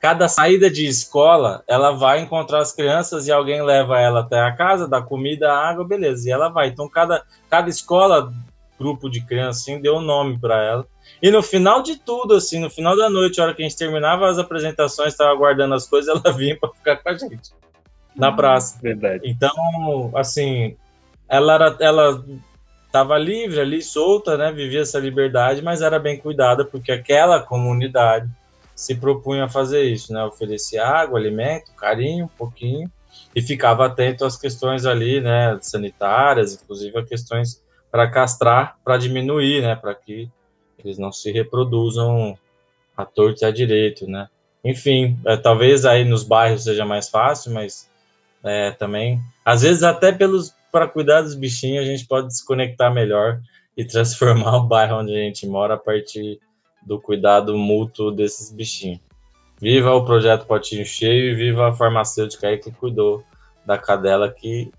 Cada 0.03 0.29
saída 0.29 0.69
de 0.69 0.85
escola, 0.85 1.63
ela 1.69 1.93
vai 1.93 2.19
encontrar 2.19 2.59
as 2.59 2.73
crianças 2.73 3.29
e 3.29 3.33
alguém 3.33 3.63
leva 3.63 4.01
ela 4.01 4.19
até 4.19 4.41
a 4.41 4.51
casa, 4.51 4.89
dá 4.89 5.01
comida, 5.01 5.53
água, 5.53 5.87
beleza, 5.87 6.29
e 6.29 6.33
ela 6.33 6.49
vai. 6.49 6.67
Então, 6.67 6.89
cada, 6.89 7.23
cada 7.49 7.71
escola, 7.71 8.33
grupo 8.77 9.09
de 9.09 9.25
crianças, 9.25 9.63
assim, 9.63 9.81
deu 9.81 9.99
um 9.99 10.01
nome 10.01 10.37
para 10.41 10.61
ela. 10.61 10.87
E 11.23 11.31
no 11.31 11.41
final 11.41 11.85
de 11.85 11.95
tudo, 11.95 12.35
assim, 12.35 12.59
no 12.59 12.69
final 12.69 12.97
da 12.97 13.09
noite, 13.09 13.41
a 13.41 13.45
hora 13.45 13.55
que 13.55 13.63
a 13.63 13.65
gente 13.65 13.79
terminava 13.79 14.29
as 14.29 14.39
apresentações, 14.39 15.13
estava 15.13 15.33
guardando 15.37 15.77
as 15.77 15.87
coisas, 15.87 16.09
ela 16.25 16.37
vinha 16.37 16.59
para 16.59 16.71
ficar 16.71 16.97
com 16.97 17.09
a 17.09 17.15
gente 17.15 17.53
na 18.17 18.31
uhum. 18.31 18.37
praça. 18.37 18.81
Verdade. 18.83 19.23
Então, 19.25 20.11
assim, 20.17 20.77
ela 21.29 21.55
era, 21.55 21.77
ela 21.79 22.25
estava 22.89 23.17
livre 23.19 23.61
ali, 23.61 23.81
solta, 23.81 24.37
né? 24.37 24.51
Vivia 24.51 24.81
essa 24.81 24.99
liberdade, 24.99 25.63
mas 25.63 25.81
era 25.81 26.01
bem 26.01 26.19
cuidada 26.19 26.65
porque 26.65 26.91
aquela 26.91 27.41
comunidade 27.41 28.29
se 28.83 28.97
propunha 28.97 29.45
a 29.45 29.49
fazer 29.49 29.85
isso, 29.85 30.13
né? 30.13 30.25
Oferecer 30.25 30.79
água, 30.79 31.17
alimento, 31.17 31.73
carinho, 31.75 32.25
um 32.25 32.37
pouquinho. 32.37 32.91
e 33.37 33.43
ficava 33.43 33.87
atento 33.87 34.25
às 34.25 34.37
questões 34.39 34.87
ali, 34.87 35.21
né, 35.21 35.59
sanitárias, 35.61 36.55
inclusive 36.55 36.99
a 36.99 37.05
questões 37.05 37.63
para 37.91 38.11
castrar, 38.11 38.79
para 38.83 38.97
diminuir, 38.97 39.61
né, 39.61 39.77
para 39.77 39.95
que 39.95 40.31
eles 40.83 40.99
não 40.99 41.13
se 41.13 41.31
reproduzam 41.31 42.37
à 42.97 43.05
torta 43.05 43.45
e 43.45 43.49
à 43.49 43.51
direito, 43.51 44.07
né. 44.07 44.29
Enfim, 44.65 45.19
é, 45.27 45.37
talvez 45.37 45.85
aí 45.85 46.05
nos 46.05 46.25
bairros 46.25 46.65
seja 46.65 46.87
mais 46.87 47.11
fácil, 47.11 47.53
mas 47.53 47.91
é, 48.43 48.71
também, 48.73 49.21
às 49.45 49.61
vezes 49.61 49.83
até 49.83 50.11
pelos 50.11 50.55
para 50.73 50.89
cuidar 50.89 51.21
dos 51.21 51.35
bichinhos 51.35 51.85
a 51.85 51.87
gente 51.87 52.07
pode 52.07 52.35
se 52.35 52.45
conectar 52.47 52.91
melhor 52.91 53.41
e 53.77 53.85
transformar 53.87 54.57
o 54.57 54.67
bairro 54.67 55.01
onde 55.01 55.13
a 55.13 55.19
gente 55.19 55.47
mora 55.47 55.75
a 55.75 55.79
partir 55.79 56.41
do 56.85 57.01
cuidado 57.01 57.57
mútuo 57.57 58.11
desses 58.11 58.53
bichinhos. 58.53 59.01
Viva 59.61 59.93
o 59.93 60.05
projeto 60.05 60.47
Potinho 60.47 60.85
Cheio 60.85 61.31
e 61.31 61.35
viva 61.35 61.69
a 61.69 61.73
farmacêutica 61.73 62.49
aí 62.49 62.59
que 62.59 62.73
cuidou 62.73 63.23
da 63.65 63.79
cadela 63.79 64.29
que 64.29 64.71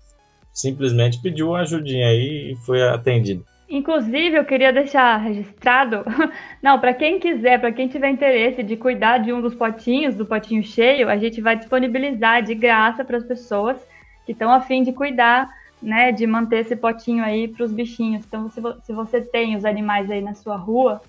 simplesmente 0.52 1.20
pediu 1.20 1.48
uma 1.48 1.60
ajudinha 1.60 2.06
aí 2.08 2.52
e 2.52 2.56
foi 2.56 2.82
atendida. 2.86 3.42
Inclusive, 3.68 4.36
eu 4.36 4.44
queria 4.44 4.72
deixar 4.72 5.16
registrado, 5.16 6.04
não, 6.62 6.78
para 6.78 6.92
quem 6.92 7.18
quiser, 7.18 7.58
para 7.58 7.72
quem 7.72 7.88
tiver 7.88 8.10
interesse 8.10 8.62
de 8.62 8.76
cuidar 8.76 9.18
de 9.18 9.32
um 9.32 9.40
dos 9.40 9.54
potinhos, 9.54 10.14
do 10.14 10.26
potinho 10.26 10.62
cheio, 10.62 11.08
a 11.08 11.16
gente 11.16 11.40
vai 11.40 11.56
disponibilizar 11.56 12.42
de 12.42 12.54
graça 12.54 13.04
para 13.04 13.16
as 13.16 13.24
pessoas 13.24 13.78
que 14.26 14.32
estão 14.32 14.52
afim 14.52 14.82
de 14.82 14.92
cuidar, 14.92 15.48
né, 15.80 16.12
de 16.12 16.26
manter 16.26 16.58
esse 16.58 16.76
potinho 16.76 17.24
aí 17.24 17.48
para 17.48 17.64
os 17.64 17.72
bichinhos. 17.72 18.24
Então, 18.26 18.50
se, 18.50 18.60
vo 18.60 18.74
se 18.82 18.92
você 18.92 19.20
tem 19.20 19.56
os 19.56 19.64
animais 19.64 20.10
aí 20.10 20.20
na 20.20 20.34
sua 20.34 20.56
rua, 20.56 21.00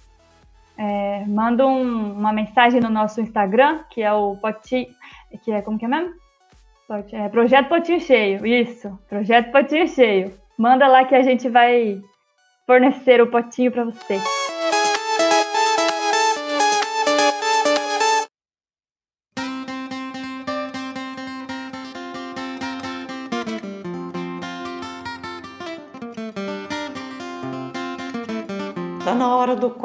é, 0.77 1.23
manda 1.27 1.65
um, 1.65 2.13
uma 2.13 2.33
mensagem 2.33 2.81
no 2.81 2.89
nosso 2.89 3.21
Instagram, 3.21 3.83
que 3.89 4.01
é 4.01 4.11
o 4.11 4.35
Potinho. 4.37 4.87
Que 5.43 5.51
é 5.51 5.61
como 5.61 5.77
que 5.77 5.85
é 5.85 5.87
mesmo? 5.87 6.13
É, 7.11 7.29
Projeto 7.29 7.67
Potinho 7.67 7.99
Cheio. 7.99 8.45
Isso, 8.45 8.97
Projeto 9.09 9.51
Potinho 9.51 9.87
Cheio. 9.87 10.33
Manda 10.57 10.87
lá 10.87 11.03
que 11.05 11.15
a 11.15 11.23
gente 11.23 11.49
vai 11.49 12.01
fornecer 12.65 13.21
o 13.21 13.27
potinho 13.27 13.71
para 13.71 13.85
você. 13.85 14.19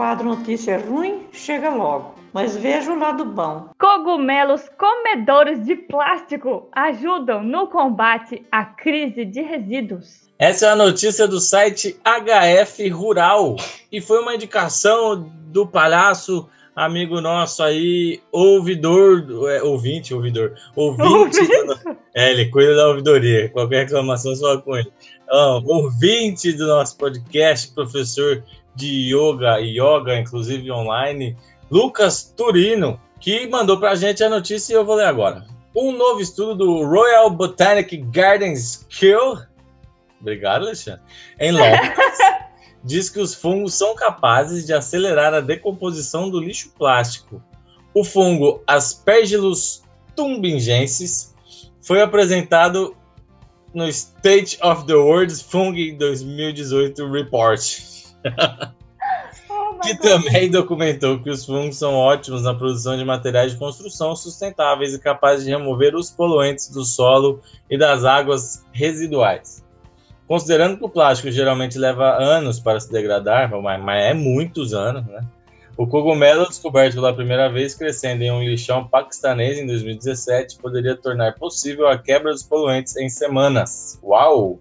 Quadro 0.00 0.30
Notícia 0.30 0.78
Ruim? 0.78 1.26
Chega 1.30 1.69
logo. 1.69 2.14
Mas 2.33 2.57
veja 2.57 2.90
o 2.90 2.99
lado 2.99 3.23
bom. 3.23 3.69
Cogumelos 3.78 4.62
comedores 4.78 5.62
de 5.66 5.76
plástico 5.76 6.71
ajudam 6.73 7.42
no 7.42 7.66
combate 7.66 8.42
à 8.50 8.64
crise 8.64 9.26
de 9.26 9.42
resíduos. 9.42 10.30
Essa 10.38 10.69
é 10.69 10.71
a 10.71 10.76
notícia 10.76 11.28
do 11.28 11.38
site 11.38 12.00
HF 12.02 12.88
Rural 12.88 13.57
e 13.92 14.00
foi 14.00 14.23
uma 14.23 14.35
indicação 14.35 15.30
do 15.52 15.66
palhaço 15.66 16.49
amigo 16.75 17.21
nosso 17.21 17.62
aí, 17.62 18.21
ouvidor, 18.33 19.50
é, 19.50 19.62
ouvinte, 19.62 20.14
ouvidor, 20.14 20.54
ouvinte, 20.75 21.47
do, 21.47 21.99
é, 22.14 22.30
ele 22.30 22.47
cuida 22.47 22.75
da 22.75 22.88
ouvidoria, 22.88 23.50
qualquer 23.50 23.85
reclamação 23.85 24.35
só 24.35 24.59
com 24.62 24.78
ele. 24.78 24.90
Ah, 25.28 25.61
ouvinte 25.64 26.52
do 26.54 26.66
nosso 26.66 26.97
podcast, 26.97 27.73
professor 27.75 28.42
de 28.75 29.12
yoga 29.15 29.61
e 29.61 29.79
yoga, 29.79 30.19
inclusive 30.19 30.71
online, 30.71 31.37
Lucas 31.71 32.33
Turino, 32.37 33.00
que 33.21 33.47
mandou 33.49 33.79
para 33.79 33.91
a 33.91 33.95
gente 33.95 34.25
a 34.25 34.29
notícia 34.29 34.73
e 34.73 34.77
eu 34.77 34.85
vou 34.85 34.97
ler 34.97 35.07
agora. 35.07 35.45
Um 35.75 35.93
novo 35.93 36.21
estudo 36.21 36.55
do 36.55 36.85
Royal 36.85 37.31
Botanic 37.31 37.97
Gardens 37.97 38.87
Kill, 38.89 39.39
obrigado, 40.21 40.62
Alexandre, 40.65 41.03
em 41.39 41.53
Londres, 41.53 42.19
diz 42.83 43.09
que 43.09 43.21
os 43.21 43.35
fungos 43.35 43.75
são 43.75 43.95
capazes 43.95 44.67
de 44.67 44.73
acelerar 44.73 45.33
a 45.35 45.41
decomposição 45.41 46.29
do 46.29 46.41
lixo 46.41 46.73
plástico. 46.77 47.43
O 47.95 48.05
fungo 48.05 48.62
Aspergillus 48.67 49.83
tumbingensis 50.17 51.35
foi 51.83 52.00
apresentado 52.00 52.97
no 53.75 53.89
State 53.89 54.59
of 54.62 54.87
the 54.87 54.95
World's 54.95 55.41
Fungi 55.41 55.93
2018 55.93 57.11
Report. 57.11 57.61
Oh 59.49 59.79
que 59.83 59.97
também 59.97 60.50
documentou 60.50 61.21
que 61.21 61.31
os 61.31 61.45
fungos 61.45 61.77
são 61.77 61.95
ótimos 61.95 62.43
na 62.43 62.55
produção 62.55 62.97
de 62.97 63.05
materiais 63.05 63.53
de 63.53 63.59
construção 63.59 64.15
sustentáveis 64.15 64.95
e 64.95 64.99
capazes 64.99 65.45
de 65.45 65.50
remover 65.50 65.95
os 65.95 66.11
poluentes 66.11 66.69
do 66.69 66.85
solo 66.85 67.41
e 67.69 67.79
das 67.79 68.05
águas 68.05 68.65
residuais. 68.73 69.65
Considerando 70.29 70.77
que 70.77 70.85
o 70.85 70.89
plástico 70.89 71.31
geralmente 71.31 71.79
leva 71.79 72.17
anos 72.17 72.61
para 72.61 72.79
se 72.79 72.93
degradar, 72.93 73.50
mas 73.50 74.05
é 74.05 74.15
muitos 74.15 74.73
anos, 74.73 75.05
né? 75.07 75.25
O 75.77 75.87
cogumelo, 75.87 76.47
descoberto 76.47 76.95
pela 76.95 77.15
primeira 77.15 77.49
vez 77.49 77.75
crescendo 77.75 78.23
em 78.23 78.31
um 78.31 78.43
lixão 78.43 78.87
paquistanês 78.87 79.59
em 79.59 79.67
2017, 79.67 80.59
poderia 80.59 80.95
tornar 80.95 81.35
possível 81.35 81.89
a 81.89 81.97
quebra 81.97 82.33
dos 82.33 82.43
poluentes 82.43 82.97
em 82.97 83.09
semanas. 83.09 83.99
Uau! 84.03 84.61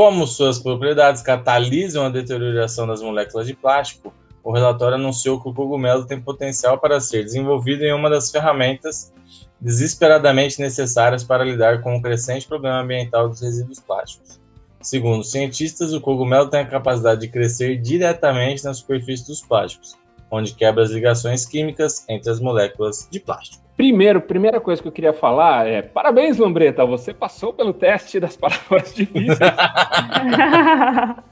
Como 0.00 0.26
suas 0.26 0.58
propriedades 0.58 1.20
catalisam 1.20 2.06
a 2.06 2.08
deterioração 2.08 2.86
das 2.86 3.02
moléculas 3.02 3.46
de 3.46 3.52
plástico, 3.52 4.14
o 4.42 4.50
relatório 4.50 4.94
anunciou 4.94 5.38
que 5.38 5.50
o 5.50 5.52
cogumelo 5.52 6.06
tem 6.06 6.18
potencial 6.18 6.78
para 6.78 6.98
ser 7.02 7.22
desenvolvido 7.22 7.84
em 7.84 7.92
uma 7.92 8.08
das 8.08 8.30
ferramentas 8.30 9.12
desesperadamente 9.60 10.58
necessárias 10.58 11.22
para 11.22 11.44
lidar 11.44 11.82
com 11.82 11.94
o 11.94 12.00
crescente 12.00 12.48
problema 12.48 12.80
ambiental 12.80 13.28
dos 13.28 13.42
resíduos 13.42 13.78
plásticos. 13.78 14.40
Segundo 14.80 15.22
cientistas, 15.22 15.92
o 15.92 16.00
cogumelo 16.00 16.48
tem 16.48 16.60
a 16.60 16.66
capacidade 16.66 17.20
de 17.20 17.28
crescer 17.28 17.76
diretamente 17.76 18.64
na 18.64 18.72
superfície 18.72 19.26
dos 19.26 19.42
plásticos, 19.42 19.98
onde 20.30 20.54
quebra 20.54 20.82
as 20.82 20.90
ligações 20.90 21.44
químicas 21.44 22.06
entre 22.08 22.30
as 22.30 22.40
moléculas 22.40 23.06
de 23.10 23.20
plástico. 23.20 23.62
Primeiro, 23.80 24.20
primeira 24.20 24.60
coisa 24.60 24.82
que 24.82 24.88
eu 24.88 24.92
queria 24.92 25.14
falar 25.14 25.66
é: 25.66 25.80
parabéns, 25.80 26.36
Lambreta, 26.36 26.84
você 26.84 27.14
passou 27.14 27.50
pelo 27.50 27.72
teste 27.72 28.20
das 28.20 28.36
palavras 28.36 28.92
difíceis. 28.94 29.38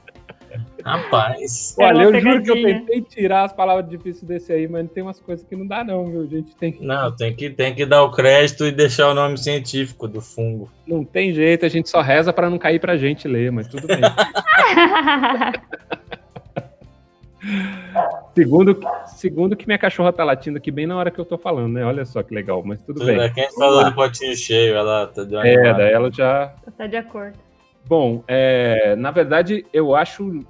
Rapaz. 0.83 1.75
Olha, 1.77 2.03
eu 2.03 2.19
juro 2.19 2.41
que 2.41 2.49
eu 2.49 2.63
tentei 2.63 3.01
tirar 3.01 3.43
as 3.43 3.53
palavras 3.53 3.87
difíceis 3.87 4.23
desse 4.23 4.51
aí, 4.51 4.67
mas 4.67 4.89
tem 4.89 5.03
umas 5.03 5.19
coisas 5.19 5.45
que 5.45 5.55
não 5.55 5.67
dá, 5.67 5.83
não, 5.83 6.07
viu? 6.07 6.21
A 6.21 6.25
gente 6.25 6.55
tem 6.55 6.71
que. 6.71 6.83
Não, 6.83 7.15
tem 7.15 7.35
que, 7.35 7.51
tem 7.51 7.75
que 7.75 7.85
dar 7.85 8.01
o 8.01 8.11
crédito 8.11 8.65
e 8.65 8.71
deixar 8.71 9.09
o 9.09 9.13
nome 9.13 9.37
científico 9.37 10.07
do 10.07 10.19
fungo. 10.19 10.71
Não 10.87 11.03
tem 11.03 11.31
jeito, 11.31 11.67
a 11.67 11.69
gente 11.69 11.87
só 11.87 12.01
reza 12.01 12.33
para 12.33 12.49
não 12.49 12.57
cair 12.57 12.79
pra 12.79 12.97
gente 12.97 13.27
ler, 13.27 13.51
mas 13.51 13.67
tudo 13.67 13.85
bem. 13.85 14.01
Segundo, 18.39 18.79
segundo 19.05 19.55
que 19.57 19.67
minha 19.67 19.77
cachorra 19.77 20.13
tá 20.13 20.23
latindo 20.23 20.57
aqui 20.57 20.71
bem 20.71 20.87
na 20.87 20.95
hora 20.95 21.11
que 21.11 21.19
eu 21.19 21.25
tô 21.25 21.37
falando, 21.37 21.73
né? 21.73 21.83
Olha 21.83 22.05
só 22.05 22.23
que 22.23 22.33
legal, 22.33 22.63
mas 22.65 22.81
tudo, 22.81 23.01
tudo 23.01 23.05
bem. 23.05 23.33
Quem 23.33 23.51
falou 23.51 23.83
do 23.83 23.93
potinho 23.93 24.33
cheio, 24.33 24.75
ela 24.75 25.07
tá 25.07 25.25
de 25.25 25.35
É, 25.35 25.73
daí 25.73 25.91
ela 25.91 26.09
já. 26.09 26.53
Tá 26.77 26.87
de 26.87 26.95
acordo. 26.95 27.37
Bom, 27.85 28.23
é, 28.29 28.95
na 28.95 29.11
verdade, 29.11 29.65
eu 29.73 29.93
acho. 29.93 30.45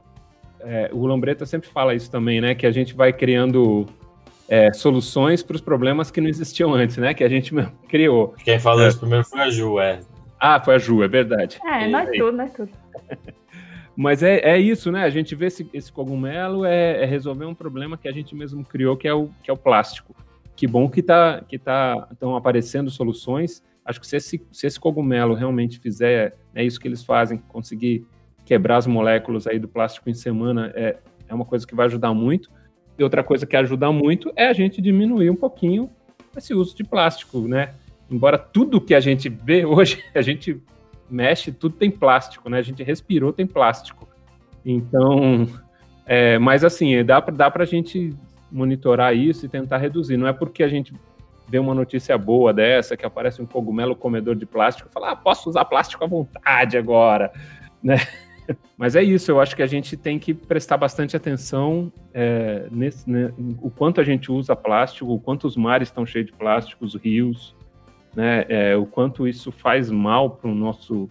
É, 0.60 0.92
o 0.94 1.08
Lambreta 1.08 1.48
sempre 1.48 1.68
fala 1.68 1.96
isso 1.96 2.12
também, 2.12 2.40
né? 2.40 2.54
Que 2.54 2.68
a 2.68 2.72
gente 2.72 2.94
vai 2.94 3.12
criando 3.12 3.88
é, 4.48 4.72
soluções 4.72 5.42
para 5.42 5.56
os 5.56 5.62
problemas 5.62 6.12
que 6.12 6.22
não 6.22 6.30
existiam 6.30 6.72
antes, 6.76 6.98
né? 6.98 7.16
Que 7.16 7.24
a 7.24 7.30
gente 7.30 7.52
criou. 7.90 8.36
Quem 8.44 8.60
falou 8.60 8.84
é. 8.84 8.90
isso 8.90 9.00
primeiro 9.00 9.26
foi 9.26 9.40
a 9.40 9.50
Ju, 9.50 9.80
é. 9.80 10.00
Ah, 10.40 10.62
foi 10.64 10.76
a 10.76 10.78
Ju, 10.78 11.02
é 11.02 11.08
verdade. 11.08 11.60
É, 11.66 11.88
nós 11.88 12.08
tudo, 12.12 12.34
nós 12.34 12.54
tudo. 12.54 12.70
Mas 14.02 14.24
é, 14.24 14.40
é 14.40 14.58
isso, 14.58 14.94
né? 14.94 15.04
A 15.04 15.10
gente 15.10 15.36
vê 15.36 15.48
esse, 15.48 15.70
esse 15.74 15.92
cogumelo 15.92 16.64
é, 16.64 17.04
é, 17.04 17.06
resolver 17.06 17.44
um 17.44 17.54
problema 17.54 17.98
que 17.98 18.08
a 18.08 18.14
gente 18.14 18.34
mesmo 18.34 18.64
criou, 18.64 18.96
que 18.96 19.06
é 19.06 19.14
o, 19.14 19.30
que 19.44 19.52
é 19.52 19.54
o 19.54 19.58
plástico. 19.58 20.16
Que 20.56 20.66
bom 20.66 20.90
que 20.90 21.04
tá, 21.04 21.44
que 21.46 21.60
tá, 21.60 22.08
estão 22.10 22.34
aparecendo 22.34 22.90
soluções. 22.90 23.62
Acho 23.84 24.00
que 24.00 24.08
se 24.08 24.16
esse, 24.16 24.42
se 24.54 24.66
esse 24.66 24.80
cogumelo 24.80 25.34
realmente 25.34 25.80
fizer, 25.80 26.38
é 26.56 26.64
isso 26.64 26.80
que 26.80 26.88
eles 26.88 27.04
fazem, 27.04 27.40
conseguir 27.50 28.08
quebrar 28.46 28.78
as 28.78 28.88
moléculas 28.88 29.46
aí 29.46 29.60
do 29.60 29.68
plástico 29.68 30.10
em 30.10 30.14
semana, 30.14 30.72
é, 30.76 30.96
é 31.28 31.34
uma 31.34 31.44
coisa 31.44 31.68
que 31.68 31.76
vai 31.76 31.86
ajudar 31.88 32.14
muito. 32.14 32.50
E 32.98 33.04
outra 33.04 33.22
coisa 33.22 33.46
que 33.46 33.58
ajuda 33.58 33.92
muito 33.92 34.32
é 34.34 34.48
a 34.48 34.54
gente 34.54 34.82
diminuir 34.82 35.30
um 35.30 35.36
pouquinho 35.36 35.90
esse 36.38 36.54
uso 36.54 36.74
de 36.74 36.86
plástico, 36.86 37.42
né? 37.50 37.74
Embora 38.10 38.38
tudo 38.38 38.80
que 38.80 38.96
a 38.96 39.02
gente 39.02 39.28
vê 39.28 39.66
hoje, 39.66 40.02
a 40.16 40.22
gente 40.22 40.58
mexe, 41.10 41.52
tudo 41.52 41.76
tem 41.76 41.90
plástico, 41.90 42.50
né? 42.50 42.60
A 42.60 42.62
gente 42.62 42.84
respirou, 42.84 43.34
tem 43.34 43.48
plástico. 43.48 44.08
Então, 44.66 45.48
é, 46.06 46.38
mas 46.40 46.64
assim, 46.64 47.04
dá, 47.04 47.20
dá 47.20 47.50
para 47.50 47.64
a 47.64 47.68
gente 47.68 48.16
monitorar 48.52 49.16
isso 49.16 49.46
e 49.46 49.50
tentar 49.50 49.78
reduzir. 49.78 50.18
Não 50.18 50.28
é 50.28 50.34
porque 50.34 50.64
a 50.64 50.68
gente 50.68 50.94
vê 51.48 51.58
uma 51.58 51.74
notícia 51.74 52.18
boa 52.18 52.54
dessa, 52.54 52.96
que 52.96 53.06
aparece 53.06 53.42
um 53.42 53.46
cogumelo 53.46 53.96
comedor 53.96 54.36
de 54.36 54.46
plástico, 54.46 54.90
fala, 54.90 55.12
ah, 55.12 55.16
posso 55.16 55.50
usar 55.50 55.66
plástico 55.66 56.04
à 56.04 56.08
vontade 56.08 56.78
agora, 56.78 57.32
né? 57.82 57.98
Mas 58.76 58.96
é 58.96 59.04
isso, 59.04 59.30
eu 59.30 59.40
acho 59.40 59.56
que 59.56 59.62
a 59.62 59.68
gente 59.68 59.96
tem 59.96 60.18
que 60.18 60.34
prestar 60.34 60.78
bastante 60.78 61.16
atenção 61.16 61.92
é, 62.12 62.68
nesse, 62.72 63.08
né, 63.08 63.32
o 63.62 63.70
quanto 63.70 64.02
a 64.02 64.04
gente 64.04 64.32
usa 64.32 64.56
plástico, 64.56 65.14
o 65.14 65.20
quanto 65.20 65.46
os 65.46 65.56
mares 65.56 65.90
estão 65.90 66.04
cheios 66.04 66.28
de 66.28 66.34
plástico, 66.34 66.84
os 66.84 66.96
rios, 66.96 67.56
né, 68.16 68.46
é, 68.50 68.76
o 68.76 68.86
quanto 68.86 69.28
isso 69.28 69.52
faz 69.52 69.90
mal 69.90 70.32
para 70.32 70.50
o 70.50 70.56
nosso, 70.56 71.10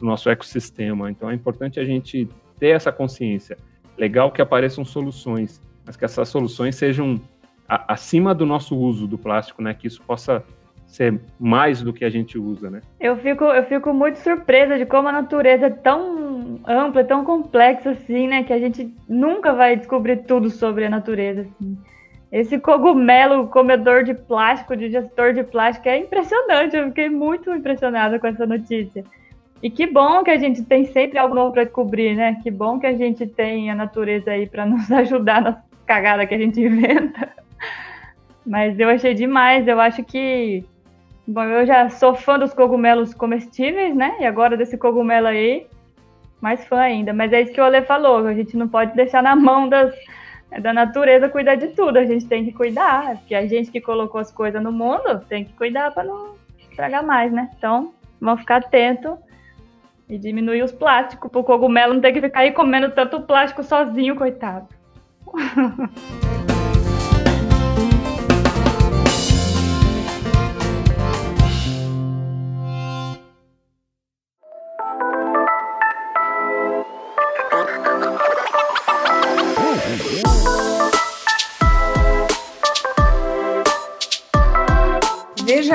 nosso 0.00 0.30
ecossistema. 0.30 1.10
Então 1.10 1.30
é 1.30 1.34
importante 1.34 1.80
a 1.80 1.84
gente 1.84 2.28
ter 2.58 2.68
essa 2.68 2.92
consciência. 2.92 3.56
Legal 3.96 4.30
que 4.30 4.40
apareçam 4.40 4.84
soluções, 4.84 5.60
mas 5.84 5.96
que 5.96 6.04
essas 6.04 6.28
soluções 6.28 6.76
sejam 6.76 7.20
a, 7.68 7.92
acima 7.92 8.34
do 8.34 8.46
nosso 8.46 8.76
uso 8.76 9.06
do 9.06 9.18
plástico, 9.18 9.62
né? 9.62 9.74
Que 9.74 9.86
isso 9.86 10.02
possa 10.02 10.44
ser 10.86 11.20
mais 11.38 11.82
do 11.82 11.92
que 11.92 12.04
a 12.04 12.10
gente 12.10 12.38
usa, 12.38 12.70
né? 12.70 12.80
Eu 12.98 13.16
fico, 13.18 13.44
eu 13.44 13.62
fico 13.64 13.92
muito 13.92 14.16
surpresa 14.16 14.78
de 14.78 14.86
como 14.86 15.08
a 15.08 15.12
natureza 15.12 15.66
é 15.66 15.70
tão 15.70 16.60
ampla, 16.66 17.04
tão 17.04 17.24
complexa 17.24 17.90
assim, 17.90 18.26
né? 18.26 18.42
Que 18.42 18.52
a 18.52 18.58
gente 18.58 18.94
nunca 19.06 19.52
vai 19.52 19.76
descobrir 19.76 20.24
tudo 20.24 20.48
sobre 20.48 20.86
a 20.86 20.90
natureza, 20.90 21.42
assim. 21.42 21.78
Esse 22.30 22.58
cogumelo 22.58 23.48
comedor 23.48 24.04
de 24.04 24.12
plástico, 24.12 24.76
digestor 24.76 25.32
de 25.32 25.42
plástico, 25.42 25.88
é 25.88 25.98
impressionante. 25.98 26.76
Eu 26.76 26.88
fiquei 26.88 27.08
muito 27.08 27.50
impressionada 27.50 28.18
com 28.18 28.26
essa 28.26 28.46
notícia. 28.46 29.02
E 29.62 29.70
que 29.70 29.86
bom 29.86 30.22
que 30.22 30.30
a 30.30 30.36
gente 30.36 30.62
tem 30.62 30.84
sempre 30.84 31.18
algo 31.18 31.34
novo 31.34 31.52
para 31.52 31.64
descobrir, 31.64 32.14
né? 32.14 32.38
Que 32.42 32.50
bom 32.50 32.78
que 32.78 32.86
a 32.86 32.92
gente 32.92 33.26
tem 33.26 33.70
a 33.70 33.74
natureza 33.74 34.30
aí 34.30 34.46
para 34.46 34.64
nos 34.66 34.90
ajudar 34.92 35.40
nas 35.40 35.56
cagadas 35.86 36.28
que 36.28 36.34
a 36.34 36.38
gente 36.38 36.60
inventa. 36.60 37.32
Mas 38.46 38.78
eu 38.78 38.88
achei 38.88 39.14
demais. 39.14 39.66
Eu 39.66 39.80
acho 39.80 40.04
que. 40.04 40.64
Bom, 41.26 41.44
eu 41.44 41.66
já 41.66 41.88
sou 41.90 42.14
fã 42.14 42.38
dos 42.38 42.54
cogumelos 42.54 43.12
comestíveis, 43.14 43.94
né? 43.94 44.16
E 44.20 44.26
agora 44.26 44.56
desse 44.56 44.78
cogumelo 44.78 45.26
aí, 45.26 45.66
mais 46.40 46.64
fã 46.66 46.80
ainda. 46.80 47.12
Mas 47.12 47.32
é 47.32 47.40
isso 47.40 47.52
que 47.52 47.60
o 47.60 47.64
Ale 47.64 47.82
falou: 47.82 48.26
a 48.26 48.34
gente 48.34 48.56
não 48.56 48.68
pode 48.68 48.94
deixar 48.94 49.22
na 49.22 49.34
mão 49.34 49.68
das, 49.68 49.94
da 50.60 50.72
natureza 50.72 51.28
cuidar 51.28 51.56
de 51.56 51.68
tudo. 51.68 51.98
A 51.98 52.04
gente 52.04 52.26
tem 52.26 52.44
que 52.44 52.52
cuidar. 52.52 53.16
Porque 53.18 53.34
a 53.34 53.46
gente 53.46 53.70
que 53.70 53.80
colocou 53.80 54.20
as 54.20 54.30
coisas 54.30 54.62
no 54.62 54.72
mundo 54.72 55.20
tem 55.28 55.44
que 55.44 55.52
cuidar 55.52 55.92
para 55.92 56.04
não 56.04 56.34
estragar 56.58 57.04
mais, 57.04 57.32
né? 57.32 57.50
Então, 57.56 57.92
vamos 58.20 58.40
ficar 58.40 58.56
atento 58.56 59.18
e 60.08 60.16
diminuir 60.16 60.62
os 60.62 60.72
plásticos, 60.72 61.30
para 61.30 61.40
o 61.40 61.44
cogumelo 61.44 61.92
não 61.92 62.00
ter 62.00 62.12
que 62.12 62.20
ficar 62.20 62.40
aí 62.40 62.52
comendo 62.52 62.90
tanto 62.92 63.20
plástico 63.20 63.62
sozinho, 63.62 64.16
coitado. 64.16 64.66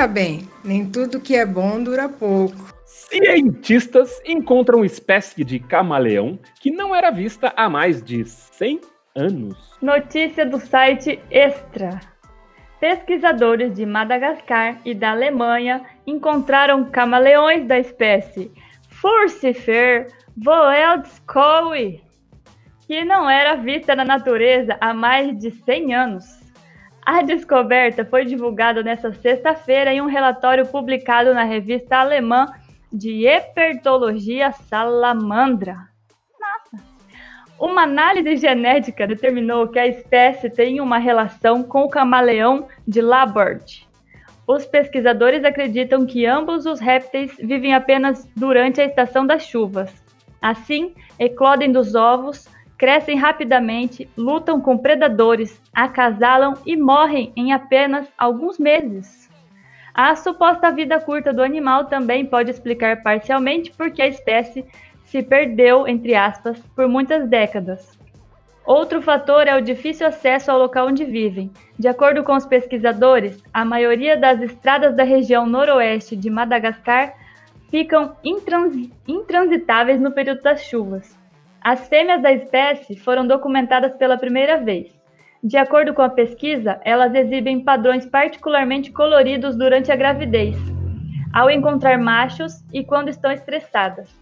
Bem, 0.06 0.48
nem 0.62 0.88
tudo 0.88 1.20
que 1.20 1.34
é 1.34 1.46
bom 1.46 1.82
dura 1.82 2.08
pouco. 2.08 2.74
Cientistas 2.84 4.20
encontram 4.24 4.84
espécie 4.84 5.42
de 5.42 5.58
camaleão 5.58 6.38
que 6.60 6.70
não 6.70 6.94
era 6.94 7.10
vista 7.10 7.52
há 7.56 7.68
mais 7.68 8.02
de 8.02 8.24
100 8.24 8.80
anos. 9.16 9.56
Notícia 9.80 10.44
do 10.44 10.60
site 10.60 11.18
Extra. 11.30 12.00
Pesquisadores 12.78 13.74
de 13.74 13.86
Madagascar 13.86 14.78
e 14.84 14.94
da 14.94 15.12
Alemanha 15.12 15.84
encontraram 16.06 16.84
camaleões 16.90 17.66
da 17.66 17.78
espécie 17.78 18.52
Furcifer 18.90 20.08
voeldskowi, 20.36 22.02
que 22.86 23.04
não 23.04 23.28
era 23.28 23.56
vista 23.56 23.96
na 23.96 24.04
natureza 24.04 24.76
há 24.80 24.92
mais 24.92 25.38
de 25.38 25.50
100 25.50 25.94
anos. 25.94 26.43
A 27.04 27.20
descoberta 27.20 28.02
foi 28.02 28.24
divulgada 28.24 28.82
nesta 28.82 29.12
sexta-feira 29.12 29.92
em 29.92 30.00
um 30.00 30.06
relatório 30.06 30.66
publicado 30.66 31.34
na 31.34 31.44
revista 31.44 31.98
alemã 31.98 32.46
de 32.90 33.26
Herpetologia 33.26 34.52
Salamandra. 34.52 35.76
Nossa! 36.40 36.82
Uma 37.58 37.82
análise 37.82 38.36
genética 38.36 39.06
determinou 39.06 39.68
que 39.68 39.78
a 39.78 39.86
espécie 39.86 40.48
tem 40.48 40.80
uma 40.80 40.96
relação 40.96 41.62
com 41.62 41.82
o 41.82 41.90
camaleão 41.90 42.68
de 42.88 43.02
Laborde. 43.02 43.86
Os 44.46 44.64
pesquisadores 44.64 45.44
acreditam 45.44 46.06
que 46.06 46.24
ambos 46.24 46.64
os 46.64 46.80
répteis 46.80 47.36
vivem 47.36 47.74
apenas 47.74 48.26
durante 48.34 48.80
a 48.80 48.84
estação 48.84 49.26
das 49.26 49.44
chuvas. 49.44 49.92
Assim, 50.40 50.94
eclodem 51.18 51.70
dos 51.70 51.94
ovos, 51.94 52.48
crescem 52.84 53.16
rapidamente, 53.16 54.06
lutam 54.14 54.60
com 54.60 54.76
predadores, 54.76 55.58
acasalam 55.72 56.52
e 56.66 56.76
morrem 56.76 57.32
em 57.34 57.50
apenas 57.50 58.06
alguns 58.18 58.58
meses. 58.58 59.30
A 59.94 60.14
suposta 60.14 60.70
vida 60.70 61.00
curta 61.00 61.32
do 61.32 61.42
animal 61.42 61.86
também 61.86 62.26
pode 62.26 62.50
explicar 62.50 63.02
parcialmente 63.02 63.72
por 63.72 63.90
que 63.90 64.02
a 64.02 64.06
espécie 64.06 64.66
se 65.06 65.22
perdeu, 65.22 65.88
entre 65.88 66.14
aspas, 66.14 66.60
por 66.76 66.86
muitas 66.86 67.26
décadas. 67.26 67.98
Outro 68.66 69.00
fator 69.00 69.48
é 69.48 69.56
o 69.56 69.62
difícil 69.62 70.06
acesso 70.06 70.50
ao 70.50 70.58
local 70.58 70.88
onde 70.88 71.06
vivem. 71.06 71.50
De 71.78 71.88
acordo 71.88 72.22
com 72.22 72.36
os 72.36 72.44
pesquisadores, 72.44 73.42
a 73.50 73.64
maioria 73.64 74.14
das 74.14 74.42
estradas 74.42 74.94
da 74.94 75.04
região 75.04 75.46
noroeste 75.46 76.14
de 76.14 76.28
Madagascar 76.28 77.14
ficam 77.70 78.14
intrans 78.22 78.90
intransitáveis 79.08 79.98
no 79.98 80.12
período 80.12 80.42
das 80.42 80.64
chuvas. 80.64 81.23
As 81.64 81.88
fêmeas 81.88 82.20
da 82.20 82.30
espécie 82.30 82.94
foram 82.94 83.26
documentadas 83.26 83.96
pela 83.96 84.18
primeira 84.18 84.58
vez. 84.58 85.00
De 85.42 85.56
acordo 85.56 85.94
com 85.94 86.02
a 86.02 86.10
pesquisa, 86.10 86.78
elas 86.84 87.14
exibem 87.14 87.64
padrões 87.64 88.04
particularmente 88.04 88.92
coloridos 88.92 89.56
durante 89.56 89.90
a 89.90 89.96
gravidez, 89.96 90.58
ao 91.32 91.50
encontrar 91.50 91.96
machos 91.96 92.62
e 92.70 92.84
quando 92.84 93.08
estão 93.08 93.32
estressadas. 93.32 94.14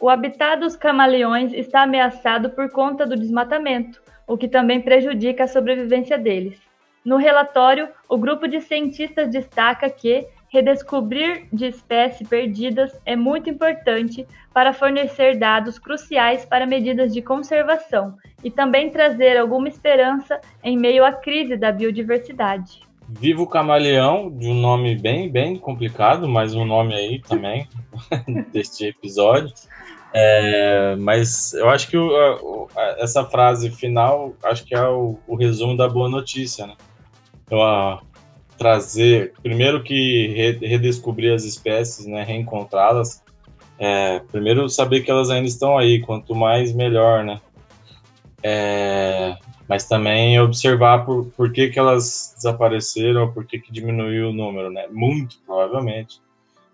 O 0.00 0.08
habitat 0.08 0.60
dos 0.60 0.76
camaleões 0.76 1.52
está 1.52 1.82
ameaçado 1.82 2.48
por 2.50 2.70
conta 2.70 3.04
do 3.04 3.16
desmatamento, 3.16 4.00
o 4.26 4.38
que 4.38 4.48
também 4.48 4.80
prejudica 4.80 5.44
a 5.44 5.48
sobrevivência 5.48 6.16
deles. 6.16 6.58
No 7.04 7.18
relatório, 7.18 7.90
o 8.08 8.16
grupo 8.16 8.48
de 8.48 8.62
cientistas 8.62 9.28
destaca 9.28 9.90
que 9.90 10.26
redescobrir 10.48 11.46
de 11.52 11.66
espécies 11.66 12.28
perdidas 12.28 12.98
é 13.04 13.14
muito 13.14 13.50
importante 13.50 14.26
para 14.52 14.72
fornecer 14.72 15.38
dados 15.38 15.78
cruciais 15.78 16.44
para 16.44 16.66
medidas 16.66 17.12
de 17.12 17.22
conservação 17.22 18.16
e 18.42 18.50
também 18.50 18.90
trazer 18.90 19.36
alguma 19.36 19.68
esperança 19.68 20.40
em 20.62 20.76
meio 20.76 21.04
à 21.04 21.12
crise 21.12 21.56
da 21.56 21.70
biodiversidade. 21.70 22.80
Vivo 23.08 23.46
Camaleão, 23.46 24.30
de 24.30 24.48
um 24.48 24.54
nome 24.54 24.94
bem, 24.94 25.30
bem 25.30 25.56
complicado, 25.56 26.28
mas 26.28 26.54
um 26.54 26.64
nome 26.64 26.94
aí 26.94 27.20
também 27.20 27.66
deste 28.52 28.86
episódio. 28.86 29.54
É, 30.12 30.96
mas 30.96 31.52
eu 31.54 31.68
acho 31.68 31.88
que 31.88 31.96
o, 31.96 32.68
a, 32.76 32.96
essa 32.98 33.24
frase 33.24 33.70
final, 33.70 34.34
acho 34.42 34.64
que 34.64 34.74
é 34.74 34.86
o, 34.86 35.18
o 35.26 35.36
resumo 35.36 35.76
da 35.76 35.88
boa 35.88 36.08
notícia, 36.08 36.66
né? 36.66 36.74
Então, 37.44 37.62
a, 37.62 38.02
trazer, 38.58 39.32
primeiro 39.42 39.82
que 39.82 40.26
re, 40.28 40.66
redescobrir 40.66 41.32
as 41.32 41.44
espécies, 41.44 42.06
né, 42.06 42.24
reencontrá-las, 42.24 43.22
é, 43.78 44.18
primeiro 44.32 44.68
saber 44.68 45.02
que 45.02 45.10
elas 45.10 45.30
ainda 45.30 45.46
estão 45.46 45.78
aí, 45.78 46.00
quanto 46.00 46.34
mais 46.34 46.74
melhor, 46.74 47.24
né? 47.24 47.40
É, 48.42 49.36
mas 49.68 49.86
também 49.86 50.40
observar 50.40 51.04
por, 51.04 51.26
por 51.36 51.52
que, 51.52 51.68
que 51.68 51.78
elas 51.78 52.34
desapareceram, 52.36 53.32
por 53.32 53.46
que, 53.46 53.58
que 53.58 53.72
diminuiu 53.72 54.30
o 54.30 54.32
número, 54.32 54.70
né? 54.70 54.88
Muito 54.90 55.38
provavelmente, 55.46 56.20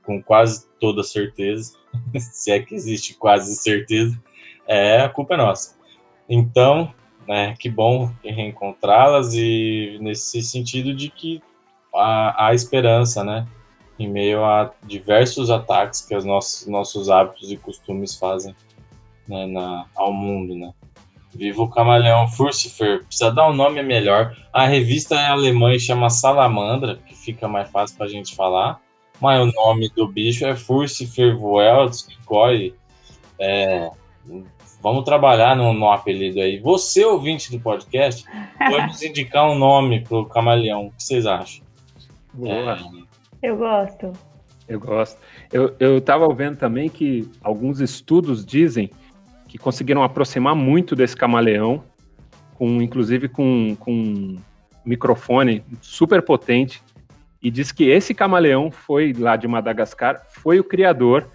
com 0.03 0.23
quase 0.23 0.67
toda 0.81 1.03
certeza, 1.03 1.75
se 2.19 2.51
é 2.51 2.61
que 2.61 2.75
existe 2.75 3.15
quase 3.15 3.55
certeza, 3.57 4.19
é 4.67 5.01
a 5.01 5.09
culpa 5.09 5.35
é 5.35 5.37
nossa. 5.37 5.77
Então, 6.27 6.93
né, 7.29 7.55
que 7.59 7.69
bom 7.69 8.11
reencontrá-las 8.23 9.35
e 9.35 9.99
nesse 10.01 10.43
sentido 10.43 10.95
de 10.95 11.11
que 11.11 11.43
há 11.95 12.51
esperança, 12.53 13.23
né? 13.23 13.47
Em 13.99 14.09
meio 14.09 14.45
a 14.45 14.73
diversos 14.83 15.51
ataques 15.51 16.01
que 16.01 16.17
os 16.17 16.25
nossos, 16.25 16.67
nossos 16.67 17.09
hábitos 17.09 17.53
e 17.53 17.57
costumes 17.57 18.17
fazem 18.17 18.55
né, 19.29 19.47
na, 19.47 19.87
ao 19.95 20.13
mundo, 20.13 20.55
né? 20.55 20.73
Viva 21.35 21.63
o 21.63 21.69
camaleão 21.69 22.29
Furcifer. 22.29 23.05
Precisa 23.05 23.31
dar 23.31 23.49
um 23.49 23.53
nome 23.53 23.83
melhor. 23.83 24.37
A 24.53 24.67
revista 24.67 25.17
é 25.17 25.27
alemã 25.27 25.73
e 25.73 25.81
chama 25.81 26.09
Salamandra, 26.09 26.99
que 27.07 27.15
fica 27.15 27.49
mais 27.49 27.71
fácil 27.71 27.97
para 27.97 28.07
a 28.07 28.11
gente 28.11 28.35
falar. 28.35 28.81
Mas 29.21 29.41
o 29.41 29.53
nome 29.53 29.89
do 29.91 30.07
bicho 30.07 30.45
é 30.45 30.55
Furcifer 30.55 31.37
Voelskoi. 31.37 32.75
É, 33.39 33.91
vamos 34.81 35.05
trabalhar 35.05 35.57
no, 35.57 35.73
no, 35.73 35.91
apelido 35.91 36.41
aí. 36.41 36.59
Você, 36.61 37.05
ouvinte 37.05 37.51
do 37.51 37.59
podcast, 37.59 38.25
pode 38.59 38.87
nos 38.87 39.03
indicar 39.03 39.51
um 39.51 39.59
nome 39.59 40.01
pro 40.03 40.27
camaleão. 40.27 40.87
O 40.87 40.91
que 40.93 41.03
vocês 41.03 41.27
acham? 41.27 41.64
Boa. 42.35 42.79
É. 43.43 43.49
Eu 43.51 43.57
gosto. 43.57 44.13
Eu 44.69 44.81
gosto. 44.81 45.21
Eu, 45.53 45.75
eu 45.79 46.01
tava 46.01 46.27
vendo 46.35 46.57
também 46.57 46.89
que 46.89 47.31
alguns 47.43 47.81
estudos 47.81 48.45
dizem 48.45 48.91
que 49.47 49.59
conseguiram 49.59 50.03
aproximar 50.03 50.55
muito 50.55 50.97
desse 50.97 51.17
camaleão, 51.17 51.85
com 52.55 52.83
inclusive 52.83 53.29
com, 53.29 53.77
com 53.79 53.93
um 53.93 54.39
microfone 54.85 55.63
super 55.81 56.23
potente, 56.23 56.83
e 57.43 57.51
diz 57.51 57.71
que 57.71 57.85
esse 57.85 58.15
camaleão 58.15 58.71
foi 58.71 59.13
lá 59.13 59.37
de 59.37 59.47
Madagascar, 59.47 60.23
foi 60.27 60.59
o 60.59 60.65
criador 60.65 61.29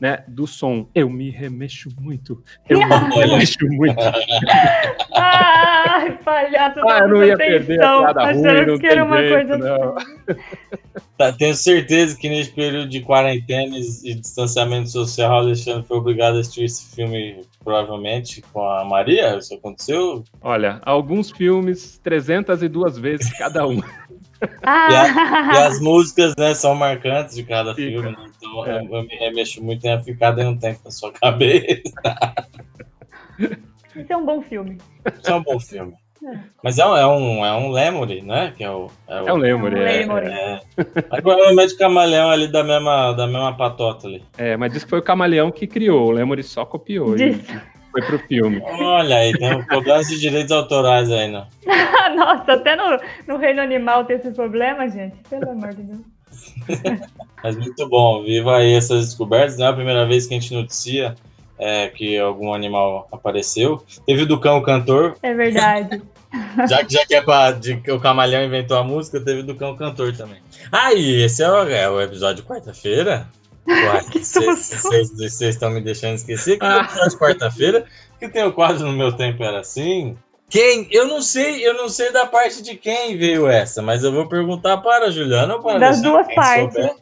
né, 0.00 0.24
do 0.28 0.46
som. 0.46 0.88
Eu 0.94 1.08
me 1.08 1.30
remexo 1.30 1.88
muito. 1.98 2.42
Eu 2.68 2.78
me 2.78 3.14
remexo 3.14 3.66
muito. 3.68 3.98
Ai, 5.14 6.18
palhaço, 6.24 6.80
ah, 6.88 6.98
eu 7.00 7.08
não 7.08 7.24
ia 7.24 7.36
perder 7.36 7.82
a 7.82 8.12
piada 8.12 8.32
ruim, 8.32 8.66
não 8.66 8.78
que 8.78 8.86
era 8.86 9.04
uma 9.04 9.18
jeito, 9.18 9.34
coisa 9.34 9.58
não. 9.58 9.94
Tá, 11.16 11.32
tenho 11.32 11.54
certeza 11.54 12.16
que 12.16 12.28
nesse 12.28 12.50
período 12.50 12.88
de 12.88 13.00
quarentena 13.00 13.76
e 13.76 14.14
distanciamento 14.14 14.90
social, 14.90 15.30
o 15.30 15.38
Alexandre 15.38 15.86
foi 15.86 15.96
obrigado 15.96 16.36
a 16.36 16.40
assistir 16.40 16.64
esse 16.64 16.94
filme, 16.94 17.40
provavelmente, 17.62 18.42
com 18.52 18.68
a 18.68 18.84
Maria. 18.84 19.36
Isso 19.36 19.54
aconteceu? 19.54 20.24
Olha, 20.42 20.80
alguns 20.84 21.30
filmes, 21.30 21.98
302 21.98 22.98
vezes 22.98 23.32
cada 23.38 23.66
um. 23.66 23.80
Ah. 24.62 24.88
E, 24.90 24.94
a- 24.96 25.52
e 25.54 25.58
as 25.66 25.80
músicas, 25.80 26.34
né, 26.38 26.54
são 26.54 26.74
marcantes 26.74 27.34
de 27.34 27.42
cada 27.44 27.74
Fica. 27.74 27.88
filme, 28.02 28.10
né? 28.16 28.26
então 28.36 28.66
É. 28.66 28.78
eu, 28.80 28.96
eu 28.96 29.02
me 29.02 29.14
remexo 29.16 29.62
muito 29.62 29.84
em 29.86 30.02
ficar 30.02 30.32
dentro 30.32 30.52
um 30.52 30.58
tempo 30.58 30.80
na 30.84 30.90
sua 30.90 31.12
cabeça. 31.12 31.82
Isso 33.96 34.12
é 34.12 34.16
um 34.16 34.24
bom 34.24 34.42
filme. 34.42 34.78
Isso 35.20 35.30
é 35.30 35.34
um 35.34 35.42
bom 35.42 35.58
filme. 35.60 35.94
Mas 36.62 36.78
é 36.78 36.86
um, 36.86 36.96
é 36.96 37.06
um, 37.06 37.44
é 37.46 37.52
um 37.52 37.70
lemuri, 37.70 38.22
né? 38.22 38.54
Que 38.56 38.64
é 38.64 38.70
o, 38.70 38.90
é 39.06 39.20
o, 39.22 39.28
É 39.28 39.32
um 39.34 39.36
lemur, 39.36 39.72
É 39.74 39.76
um 39.76 39.82
é, 39.82 39.98
lemur. 39.98 40.22
É. 40.22 40.60
Agora 41.10 41.52
o 41.52 41.54
médico 41.54 41.78
camaleão 41.78 42.30
ali 42.30 42.48
da 42.48 42.64
mesma, 42.64 43.12
da 43.12 43.26
mesma 43.26 43.54
patota 43.54 44.06
ali. 44.06 44.24
é, 44.38 44.56
mas 44.56 44.72
diz 44.72 44.84
que 44.84 44.90
foi 44.90 45.00
o 45.00 45.02
camaleão 45.02 45.50
que 45.50 45.66
criou, 45.66 46.06
o 46.08 46.10
lemur 46.10 46.42
só 46.42 46.64
copiou. 46.64 47.14
Diz. 47.14 47.38
Foi 47.94 48.02
pro 48.02 48.18
filme. 48.26 48.60
Olha 48.64 49.16
aí, 49.18 49.32
tem 49.38 49.54
um 49.54 49.64
problema 49.64 50.02
de 50.02 50.18
direitos 50.18 50.50
autorais 50.50 51.08
aí, 51.12 51.30
né? 51.30 51.46
Nossa, 52.16 52.54
até 52.54 52.74
no, 52.74 52.98
no 53.28 53.36
reino 53.38 53.60
animal 53.62 54.04
tem 54.04 54.16
esse 54.16 54.32
problema, 54.32 54.88
gente. 54.88 55.14
Pelo 55.30 55.50
amor 55.50 55.72
de 55.74 55.82
Deus. 55.84 56.00
Mas 57.40 57.56
muito 57.56 57.88
bom, 57.88 58.24
viva 58.24 58.56
aí 58.56 58.72
essas 58.74 59.06
descobertas. 59.06 59.56
Não 59.56 59.66
é 59.66 59.68
a 59.68 59.72
primeira 59.74 60.04
vez 60.06 60.26
que 60.26 60.34
a 60.34 60.40
gente 60.40 60.52
noticia 60.52 61.14
é, 61.56 61.86
que 61.86 62.18
algum 62.18 62.52
animal 62.52 63.06
apareceu. 63.12 63.84
Teve 64.04 64.22
o 64.22 64.26
do 64.26 64.40
cão 64.40 64.60
cantor, 64.60 65.16
É 65.22 65.32
verdade. 65.32 66.02
já, 66.68 66.84
que- 66.84 66.92
já 66.94 67.06
que 67.06 67.14
é 67.14 67.22
pra, 67.22 67.52
de, 67.52 67.76
que 67.76 67.92
o 67.92 68.00
camaleão 68.00 68.42
inventou 68.42 68.76
a 68.76 68.82
música, 68.82 69.20
teve 69.20 69.40
o 69.40 69.44
do 69.46 69.54
cão 69.54 69.76
cantor 69.76 70.16
também. 70.16 70.38
Ah, 70.72 70.92
e 70.92 71.22
esse 71.22 71.44
é 71.44 71.48
o, 71.48 71.68
é 71.68 71.88
o 71.88 72.00
episódio 72.00 72.42
de 72.42 72.48
quarta-feira. 72.48 73.28
Uai, 73.66 74.02
Vocês 74.22 75.40
estão 75.40 75.70
me 75.70 75.80
deixando 75.80 76.14
esquecer 76.14 76.58
que 76.58 76.64
é 76.64 76.80
episódio 76.80 77.10
de 77.10 77.16
quarta-feira, 77.18 77.86
que 78.18 78.28
tem 78.28 78.44
o 78.44 78.52
quadro 78.52 78.86
no 78.86 78.92
meu 78.92 79.12
tempo 79.12 79.42
era 79.42 79.60
assim. 79.60 80.16
Quem? 80.48 80.86
Eu 80.90 81.08
não 81.08 81.22
sei, 81.22 81.66
eu 81.66 81.74
não 81.74 81.88
sei 81.88 82.12
da 82.12 82.26
parte 82.26 82.62
de 82.62 82.76
quem 82.76 83.16
veio 83.16 83.48
essa, 83.48 83.80
mas 83.80 84.04
eu 84.04 84.12
vou 84.12 84.28
perguntar 84.28 84.76
para 84.78 85.06
a 85.06 85.10
Juliana 85.10 85.54
ou 85.54 85.62
para 85.62 85.78
Das 85.78 86.00
duas 86.02 86.26
partes. 86.34 86.74
souber. 86.74 86.94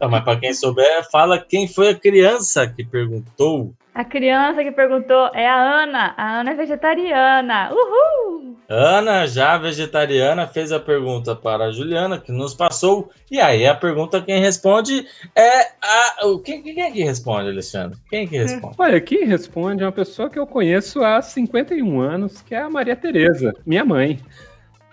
Não, 0.00 0.08
mas 0.08 0.24
para 0.24 0.38
quem 0.40 0.52
souber, 0.54 1.08
fala 1.10 1.38
quem 1.38 1.68
foi 1.68 1.90
a 1.90 1.94
criança 1.94 2.66
que 2.66 2.82
perguntou. 2.84 3.74
A 3.94 4.04
criança 4.04 4.62
que 4.62 4.70
perguntou 4.72 5.30
é 5.34 5.46
a 5.46 5.82
Ana. 5.82 6.14
A 6.16 6.40
Ana 6.40 6.52
é 6.52 6.54
vegetariana. 6.54 7.70
Uhul! 7.72 8.56
Ana, 8.68 9.26
já 9.26 9.58
vegetariana, 9.58 10.46
fez 10.46 10.70
a 10.72 10.78
pergunta 10.78 11.34
para 11.34 11.64
a 11.64 11.72
Juliana, 11.72 12.18
que 12.18 12.30
nos 12.30 12.54
passou. 12.54 13.10
E 13.30 13.40
aí 13.40 13.66
a 13.66 13.74
pergunta 13.74 14.22
quem 14.22 14.40
responde 14.40 15.04
é 15.34 15.62
a. 15.82 16.26
o- 16.26 16.38
Quem, 16.38 16.62
quem 16.62 16.80
é 16.80 16.90
que 16.90 17.02
responde, 17.02 17.48
Alexandre? 17.50 17.98
Quem 18.08 18.26
que 18.28 18.38
responde? 18.38 18.76
Olha, 18.78 19.00
quem 19.00 19.24
responde 19.26 19.82
é 19.82 19.86
uma 19.86 19.92
pessoa 19.92 20.30
que 20.30 20.38
eu 20.38 20.46
conheço 20.46 21.02
há 21.02 21.20
51 21.20 22.00
anos, 22.00 22.40
que 22.42 22.54
é 22.54 22.58
a 22.62 22.70
Maria 22.70 22.94
Tereza, 22.96 23.52
minha 23.66 23.84
mãe. 23.84 24.20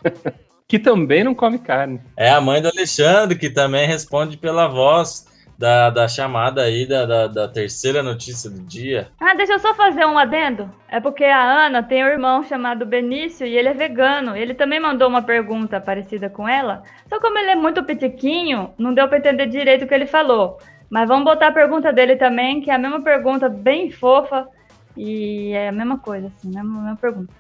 que 0.68 0.78
também 0.78 1.24
não 1.24 1.34
come 1.34 1.58
carne. 1.58 2.02
É 2.16 2.30
a 2.30 2.42
mãe 2.42 2.62
do 2.62 2.68
Alexandre, 2.68 3.38
que 3.38 3.50
também 3.50 3.88
responde 3.88 4.36
pela 4.36 4.68
voz 4.68 5.26
da, 5.58 5.90
da 5.90 6.08
chamada 6.08 6.62
aí 6.62 6.86
da, 6.86 7.06
da, 7.06 7.28
da 7.28 7.48
terceira 7.48 8.04
notícia 8.04 8.50
do 8.50 8.60
dia. 8.60 9.08
Ah, 9.20 9.34
deixa 9.34 9.54
eu 9.54 9.60
só 9.60 9.74
fazer 9.74 10.06
um 10.06 10.18
adendo. 10.18 10.70
É 10.90 11.00
porque 11.00 11.24
a 11.24 11.42
Ana 11.42 11.82
tem 11.82 12.04
um 12.04 12.08
irmão 12.08 12.44
chamado 12.44 12.86
Benício 12.86 13.48
e 13.48 13.58
ele 13.58 13.70
é 13.70 13.74
vegano. 13.74 14.36
Ele 14.36 14.54
também 14.54 14.80
mandou 14.80 15.08
uma 15.08 15.22
pergunta 15.22 15.80
parecida 15.80 16.30
com 16.30 16.48
ela. 16.48 16.84
Só 17.08 17.20
como 17.20 17.40
ele 17.40 17.52
é 17.52 17.56
muito 17.56 17.84
pitiquinho, 17.84 18.72
não 18.78 18.94
deu 18.94 19.08
pra 19.08 19.18
entender 19.18 19.48
direito 19.48 19.86
o 19.86 19.88
que 19.88 19.94
ele 19.94 20.06
falou. 20.06 20.60
Mas 20.90 21.08
vamos 21.08 21.24
botar 21.24 21.48
a 21.48 21.54
pergunta 21.54 21.92
dele 21.92 22.18
também, 22.18 22.62
que 22.62 22.70
é 22.70 22.76
a 22.76 22.78
mesma 22.78 23.02
pergunta, 23.02 23.50
bem 23.50 23.90
fofa. 23.90 24.48
E 24.96 25.52
é 25.54 25.70
a 25.70 25.72
mesma 25.72 25.98
coisa, 25.98 26.28
assim, 26.28 26.58
a 26.58 26.64
mesma, 26.64 26.80
a 26.80 26.82
mesma 26.82 26.98
pergunta. 26.98 27.34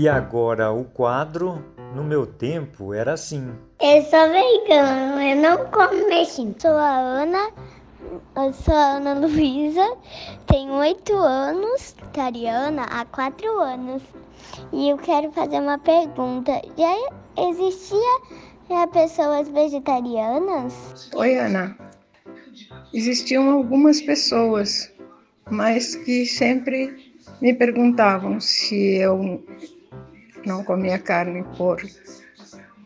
E 0.00 0.08
agora 0.08 0.72
o 0.72 0.84
quadro, 0.84 1.62
no 1.94 2.02
meu 2.02 2.26
tempo, 2.26 2.94
era 2.94 3.12
assim. 3.12 3.52
Eu 3.78 4.02
sou 4.04 4.30
vegano, 4.30 5.20
eu 5.20 5.36
não 5.36 5.66
como 5.66 6.06
peixe. 6.06 6.54
Sou 6.58 6.70
a 6.70 6.96
Ana, 6.96 7.50
eu 8.34 8.50
sou 8.54 8.74
a 8.74 8.92
Ana 8.92 9.12
Luísa, 9.12 9.86
tenho 10.46 10.72
oito 10.76 11.14
anos, 11.14 11.94
vegetariana 11.98 12.84
há 12.84 13.04
quatro 13.04 13.60
anos. 13.60 14.02
E 14.72 14.88
eu 14.88 14.96
quero 14.96 15.30
fazer 15.32 15.60
uma 15.60 15.78
pergunta. 15.78 16.62
Já 16.78 16.96
existia 17.36 18.20
já 18.70 18.86
pessoas 18.86 19.50
vegetarianas? 19.50 21.10
Oi, 21.14 21.36
Ana. 21.36 21.76
Existiam 22.94 23.50
algumas 23.50 24.00
pessoas, 24.00 24.90
mas 25.50 25.94
que 25.94 26.24
sempre 26.24 27.12
me 27.42 27.52
perguntavam 27.52 28.40
se 28.40 28.96
eu 28.96 29.44
não 30.44 30.64
comia 30.64 30.98
carne 30.98 31.44
por 31.56 31.80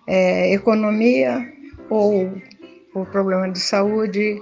eh, 0.07 0.53
economia 0.53 1.53
ou 1.88 2.33
por 2.93 3.07
problema 3.07 3.51
de 3.51 3.59
saúde 3.59 4.40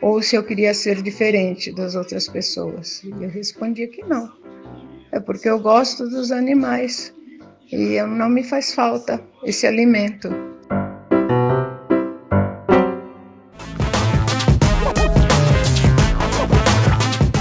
ou 0.00 0.22
se 0.22 0.36
eu 0.36 0.42
queria 0.42 0.72
ser 0.72 1.02
diferente 1.02 1.72
das 1.72 1.94
outras 1.94 2.26
pessoas. 2.26 3.02
E 3.04 3.10
eu 3.10 3.28
respondia 3.28 3.86
que 3.88 4.02
não. 4.02 4.32
É 5.12 5.20
porque 5.20 5.48
eu 5.48 5.58
gosto 5.60 6.08
dos 6.08 6.32
animais 6.32 7.14
e 7.70 8.00
não 8.02 8.28
me 8.28 8.42
faz 8.42 8.74
falta 8.74 9.22
esse 9.44 9.66
alimento. 9.66 10.28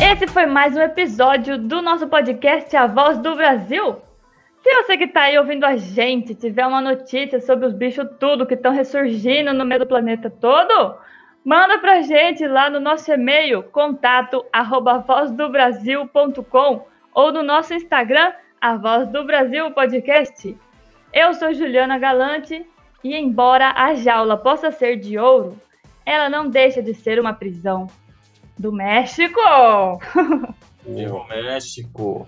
Esse 0.01 0.27
foi 0.27 0.45
mais 0.45 0.75
um 0.75 0.81
episódio 0.81 1.57
do 1.57 1.81
nosso 1.81 2.07
podcast 2.07 2.75
A 2.75 2.87
Voz 2.87 3.17
do 3.19 3.35
Brasil. 3.35 4.08
Se 4.61 4.75
você 4.75 4.97
que 4.97 5.05
está 5.05 5.21
aí 5.21 5.37
ouvindo 5.37 5.63
a 5.63 5.77
gente 5.77 6.35
tiver 6.35 6.65
uma 6.67 6.81
notícia 6.81 7.39
sobre 7.39 7.65
os 7.65 7.73
bichos 7.73 8.05
tudo 8.19 8.45
que 8.45 8.55
estão 8.55 8.73
ressurgindo 8.73 9.53
no 9.53 9.65
meio 9.65 9.79
do 9.79 9.87
planeta 9.87 10.29
todo, 10.29 10.97
manda 11.45 11.77
pra 11.79 12.01
gente 12.01 12.45
lá 12.45 12.69
no 12.69 12.79
nosso 12.79 13.09
e-mail 13.11 13.63
contato 13.63 14.45
arroba 14.51 15.05
ou 17.13 17.31
no 17.31 17.41
nosso 17.41 17.73
Instagram, 17.73 18.33
A 18.59 18.75
Voz 18.75 19.07
do 19.07 19.23
Brasil 19.23 19.71
Podcast. 19.71 20.57
Eu 21.13 21.33
sou 21.33 21.53
Juliana 21.53 21.97
Galante 21.97 22.65
e 23.01 23.15
embora 23.15 23.71
a 23.71 23.93
jaula 23.93 24.35
possa 24.35 24.71
ser 24.71 24.97
de 24.97 25.17
ouro, 25.17 25.57
ela 26.05 26.29
não 26.29 26.49
deixa 26.49 26.81
de 26.81 26.93
ser 26.93 27.17
uma 27.17 27.33
prisão 27.33 27.87
do 28.57 28.73
México. 28.73 29.39
Viva 30.85 31.15
o 31.15 31.27
México! 31.27 32.27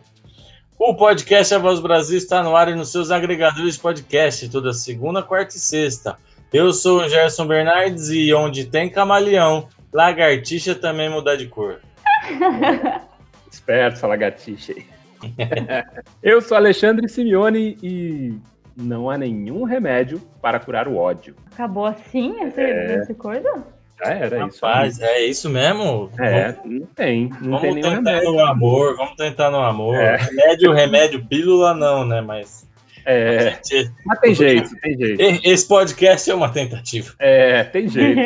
O 0.83 0.95
podcast 0.95 1.53
A 1.53 1.59
Voz 1.59 1.79
do 1.79 1.83
Brasil 1.83 2.17
está 2.17 2.41
no 2.41 2.55
ar 2.55 2.67
e 2.67 2.73
nos 2.73 2.91
seus 2.91 3.11
agregadores 3.11 3.75
de 3.75 3.79
podcast 3.79 4.49
toda 4.49 4.73
segunda, 4.73 5.21
quarta 5.21 5.55
e 5.55 5.59
sexta. 5.59 6.17
Eu 6.51 6.73
sou 6.73 7.01
o 7.01 7.07
Gerson 7.07 7.45
Bernardes 7.45 8.09
e 8.09 8.33
onde 8.33 8.65
tem 8.65 8.89
camaleão, 8.89 9.67
lagartixa 9.93 10.73
também 10.73 11.07
muda 11.07 11.37
de 11.37 11.45
cor. 11.45 11.81
Esperto, 13.47 13.97
essa 13.97 14.07
lagartixa 14.07 14.73
aí. 14.73 14.87
Eu 16.23 16.41
sou 16.41 16.57
Alexandre 16.57 17.07
Simeone 17.07 17.77
e 17.83 18.33
não 18.75 19.07
há 19.07 19.19
nenhum 19.19 19.65
remédio 19.65 20.19
para 20.41 20.59
curar 20.59 20.87
o 20.87 20.97
ódio. 20.97 21.35
Acabou 21.53 21.85
assim 21.85 22.41
essa, 22.41 22.59
É. 22.59 22.95
essa 22.95 23.13
coisa? 23.13 23.63
Já 24.03 24.13
era 24.13 24.47
isso. 24.47 24.65
Rapaz, 24.65 24.99
é 24.99 25.25
isso 25.25 25.49
mesmo? 25.49 26.09
É, 26.19 26.55
não 26.65 26.85
tem. 26.87 27.29
Não 27.41 27.59
Vamos 27.59 27.61
tem 27.61 27.73
tentar 27.75 27.89
remédio. 27.95 28.31
no 28.31 28.39
amor, 28.39 28.97
vamos 28.97 29.15
tentar 29.15 29.51
no 29.51 29.59
amor. 29.59 29.95
É. 29.95 30.17
Remédio, 30.17 30.73
remédio, 30.73 31.25
pílula 31.25 31.73
não, 31.73 32.05
né? 32.05 32.21
Mas. 32.21 32.69
É, 33.03 33.59
Gente, 33.63 33.91
mas 34.05 34.19
tem 34.19 34.35
jeito, 34.35 34.69
tem 34.79 34.95
jeito. 34.95 35.41
esse 35.43 35.67
podcast 35.67 36.29
é 36.29 36.35
uma 36.35 36.49
tentativa. 36.49 37.11
É, 37.17 37.63
tem 37.63 37.87
jeito. 37.87 38.21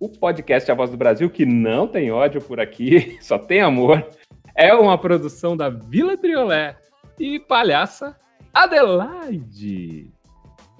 O 0.00 0.08
podcast 0.08 0.70
A 0.70 0.74
Voz 0.74 0.90
do 0.90 0.96
Brasil, 0.96 1.28
que 1.28 1.44
não 1.44 1.86
tem 1.86 2.10
ódio 2.10 2.40
por 2.40 2.58
aqui, 2.58 3.18
só 3.20 3.38
tem 3.38 3.60
amor, 3.60 4.06
é 4.54 4.72
uma 4.72 4.96
produção 4.96 5.54
da 5.54 5.68
Vila 5.68 6.16
Triolé 6.16 6.74
e 7.20 7.38
palhaça 7.38 8.16
Adelaide. 8.52 10.10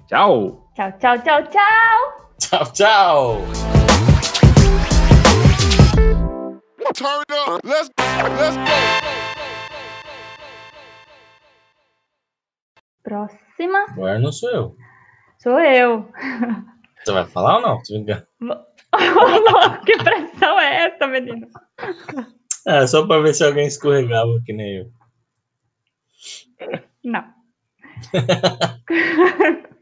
Tchau! 0.07 0.67
Tchau, 0.75 0.91
tchau, 0.99 1.19
tchau, 1.19 1.43
tchau. 1.43 2.24
Tchau, 2.37 2.71
tchau! 2.73 3.41
Próxima. 13.03 13.85
Agora 13.89 14.19
não 14.19 14.31
sou 14.31 14.49
eu. 14.49 14.75
Sou 15.41 15.59
eu. 15.59 16.11
Você 17.03 17.11
vai 17.11 17.25
falar 17.27 17.57
ou 17.57 17.61
não? 17.61 17.81
Tô 17.83 17.93
brincando. 17.93 18.25
que 19.85 19.97
pressão 19.97 20.59
é 20.59 20.87
essa, 20.87 21.07
menino? 21.07 21.47
É, 22.67 22.85
só 22.87 23.05
pra 23.05 23.19
ver 23.19 23.33
se 23.33 23.45
alguém 23.45 23.67
escorregava 23.67 24.41
que 24.45 24.51
nem 24.51 24.77
eu. 24.77 24.91
Não. 27.03 27.23